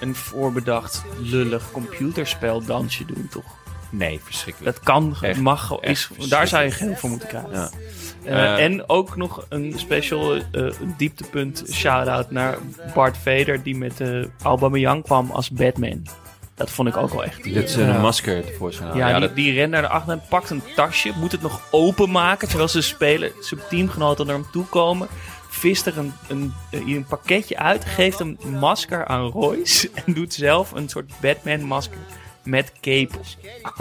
[0.00, 3.58] een voorbedacht, lullig computerspel dansje doen, toch?
[3.90, 4.74] Nee, verschrikkelijk.
[4.76, 7.50] Dat kan, Echt, mag, echt is, daar zou je geld voor moeten krijgen.
[7.52, 7.70] Ja.
[8.24, 12.58] Eh, Eh, en ook nog een special eh, een dieptepunt shout-out naar
[12.94, 13.62] Bart Vader...
[13.62, 16.02] die met uh, Aubameyang kwam als Batman.
[16.60, 17.42] Dat vond ik ook wel echt.
[17.44, 19.02] Dit is een masker tevoorschijn halen.
[19.04, 21.12] Ja, Ja, die, dat, die rent naar de achter en pakt een tasje.
[21.16, 25.08] Moet het nog openmaken terwijl zijn speler, zijn teamgenoten naar hem toe komen.
[25.48, 27.84] Vist er een, een, een pakketje uit.
[27.84, 29.90] Geeft een masker aan Royce.
[30.06, 31.98] En doet zelf een soort Batman-masker
[32.42, 33.14] met cape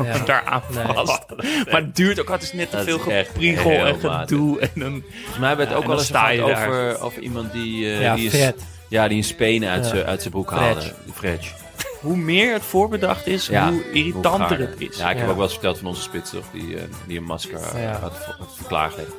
[0.04, 0.18] Ja.
[0.26, 0.86] daaraan Nee.
[0.86, 1.26] vast.
[1.72, 4.60] Maar het duurt ook altijd net te Dat veel gepriegel en gedoe.
[4.60, 6.68] En dan, volgens mij hebben we het ook wel eens gehad daar.
[6.68, 8.62] over, over iemand die, eh, Ja, die, is, Fred.
[8.88, 9.90] ja, die een spenen uit Ja.
[9.90, 10.60] zijn uit zijn broek Fred.
[10.62, 10.94] haalde.
[11.14, 11.54] Fred.
[12.00, 14.98] Hoe meer het voorbedacht is, Ja, hoe irritanter het is.
[14.98, 15.30] Ja, ik heb Ja.
[15.32, 16.46] ook wel eens verteld van onze spits, toch?
[16.54, 18.00] Die, eh, die een masker eh, Ja.
[18.00, 19.12] had, had verklaard heeft.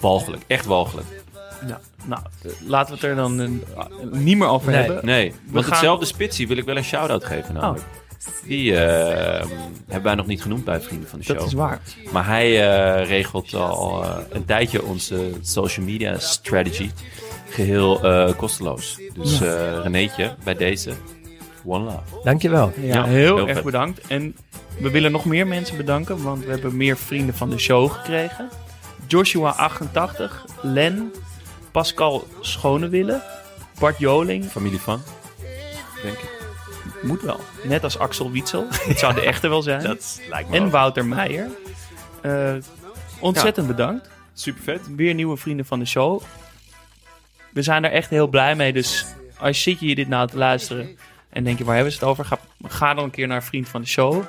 [0.00, 1.06] Walgelijk, echt walgelijk.
[1.66, 3.48] Ja, nou, eh, laten we het er dan eh,
[4.10, 4.80] niet meer over Nee.
[4.82, 5.04] hebben.
[5.06, 7.84] Nee, want gaan- hetzelfde spitsie wil ik wel een shout-out geven namelijk.
[8.44, 9.46] Die eh,
[9.86, 11.38] hebben wij nog niet genoemd bij Vrienden van de Show.
[11.38, 11.80] Dat is waar.
[12.12, 12.46] Maar hij
[13.00, 16.90] eh, regelt al eh, een tijdje onze social media strategy.
[17.48, 18.98] Geheel eh, kosteloos.
[19.14, 20.92] Dus eh Renéetje, bij deze,
[21.66, 22.20] one love.
[22.24, 22.72] Dankjewel.
[22.80, 23.64] Ja, Ja, heel, heel erg vet.
[23.64, 24.00] bedankt.
[24.06, 24.36] En
[24.78, 28.48] we willen nog meer mensen bedanken, want we hebben meer vrienden van de show gekregen.
[29.06, 31.12] Joshua88, Len,
[31.70, 33.22] Pascal Schonewille,
[33.78, 35.02] Bart Joling, Familie van,
[36.02, 36.30] denk ik.
[37.02, 37.40] moet wel.
[37.62, 39.82] Net als Axel Wietsel, het zou de echte wel zijn.
[39.82, 40.70] Dat lijkt me en ook.
[40.70, 41.46] Wouter Meijer.
[42.20, 42.54] Eh,
[43.20, 44.08] ontzettend bedankt.
[44.32, 44.80] super vet.
[44.96, 46.20] Weer nieuwe vrienden van de show.
[47.52, 49.06] We zijn er echt heel blij mee, dus
[49.38, 50.96] als zit je hier dit nou te luisteren
[51.36, 53.68] en denk je waar hebben ze het over, ga, ga dan een keer naar Vriend
[53.68, 54.22] van de Show.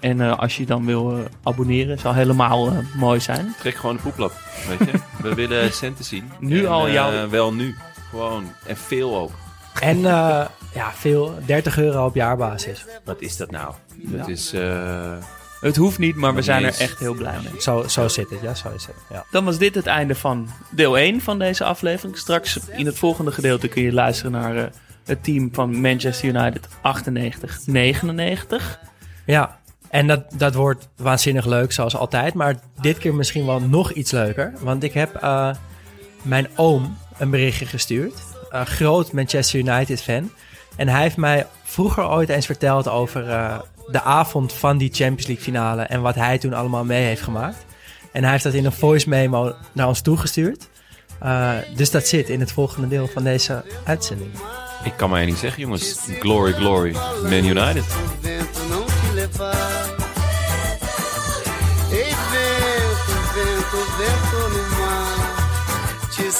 [0.00, 3.54] En eh, als je dan wil eh, abonneren, zou helemaal eh, mooi zijn.
[3.58, 4.32] Trek gewoon de poeplap,
[4.68, 4.98] weet je.
[5.28, 6.30] We willen centen zien.
[6.38, 7.74] Nu En, al jouw- Wel nu.
[8.10, 8.44] Gewoon.
[8.66, 9.30] En veel ook.
[9.80, 10.44] En eh,
[10.74, 11.38] ja, veel.
[11.46, 12.84] 30 euro op jaarbasis.
[13.04, 13.74] Wat is dat nou?
[13.96, 14.32] Dat Ja.
[14.32, 14.52] is...
[14.52, 15.12] eh,
[15.60, 17.60] Het hoeft niet, maar we zijn er echt heel blij mee.
[17.62, 18.94] Zo, zo zit het, ja, zo is het.
[19.10, 19.24] Ja.
[19.30, 22.16] Dan was dit het einde van deel 1 van deze aflevering.
[22.18, 24.64] Straks in het volgende gedeelte kun je luisteren naar eh,
[25.10, 26.78] het team van Manchester United 98-99.
[29.24, 29.58] Ja,
[29.90, 32.34] en dat, dat wordt waanzinnig leuk zoals altijd.
[32.34, 34.52] Maar dit keer misschien wel nog iets leuker.
[34.60, 35.50] Want ik heb eh,
[36.22, 38.14] mijn oom een berichtje gestuurd.
[38.50, 40.30] Een groot Manchester United fan.
[40.76, 45.26] En hij heeft mij vroeger ooit eens verteld over eh, de avond van die Champions
[45.26, 45.82] League finale.
[45.82, 47.64] En wat hij toen allemaal mee heeft gemaakt.
[48.12, 50.68] En hij heeft dat in een voice memo naar ons toegestuurd.
[51.20, 54.30] Eh, dus dat zit in het volgende deel van deze uitzending.
[54.84, 55.98] Ik kan maar één ding zeggen, jongens.
[56.20, 56.92] Glory, glory.
[57.22, 57.84] Man United.
[66.16, 66.30] Te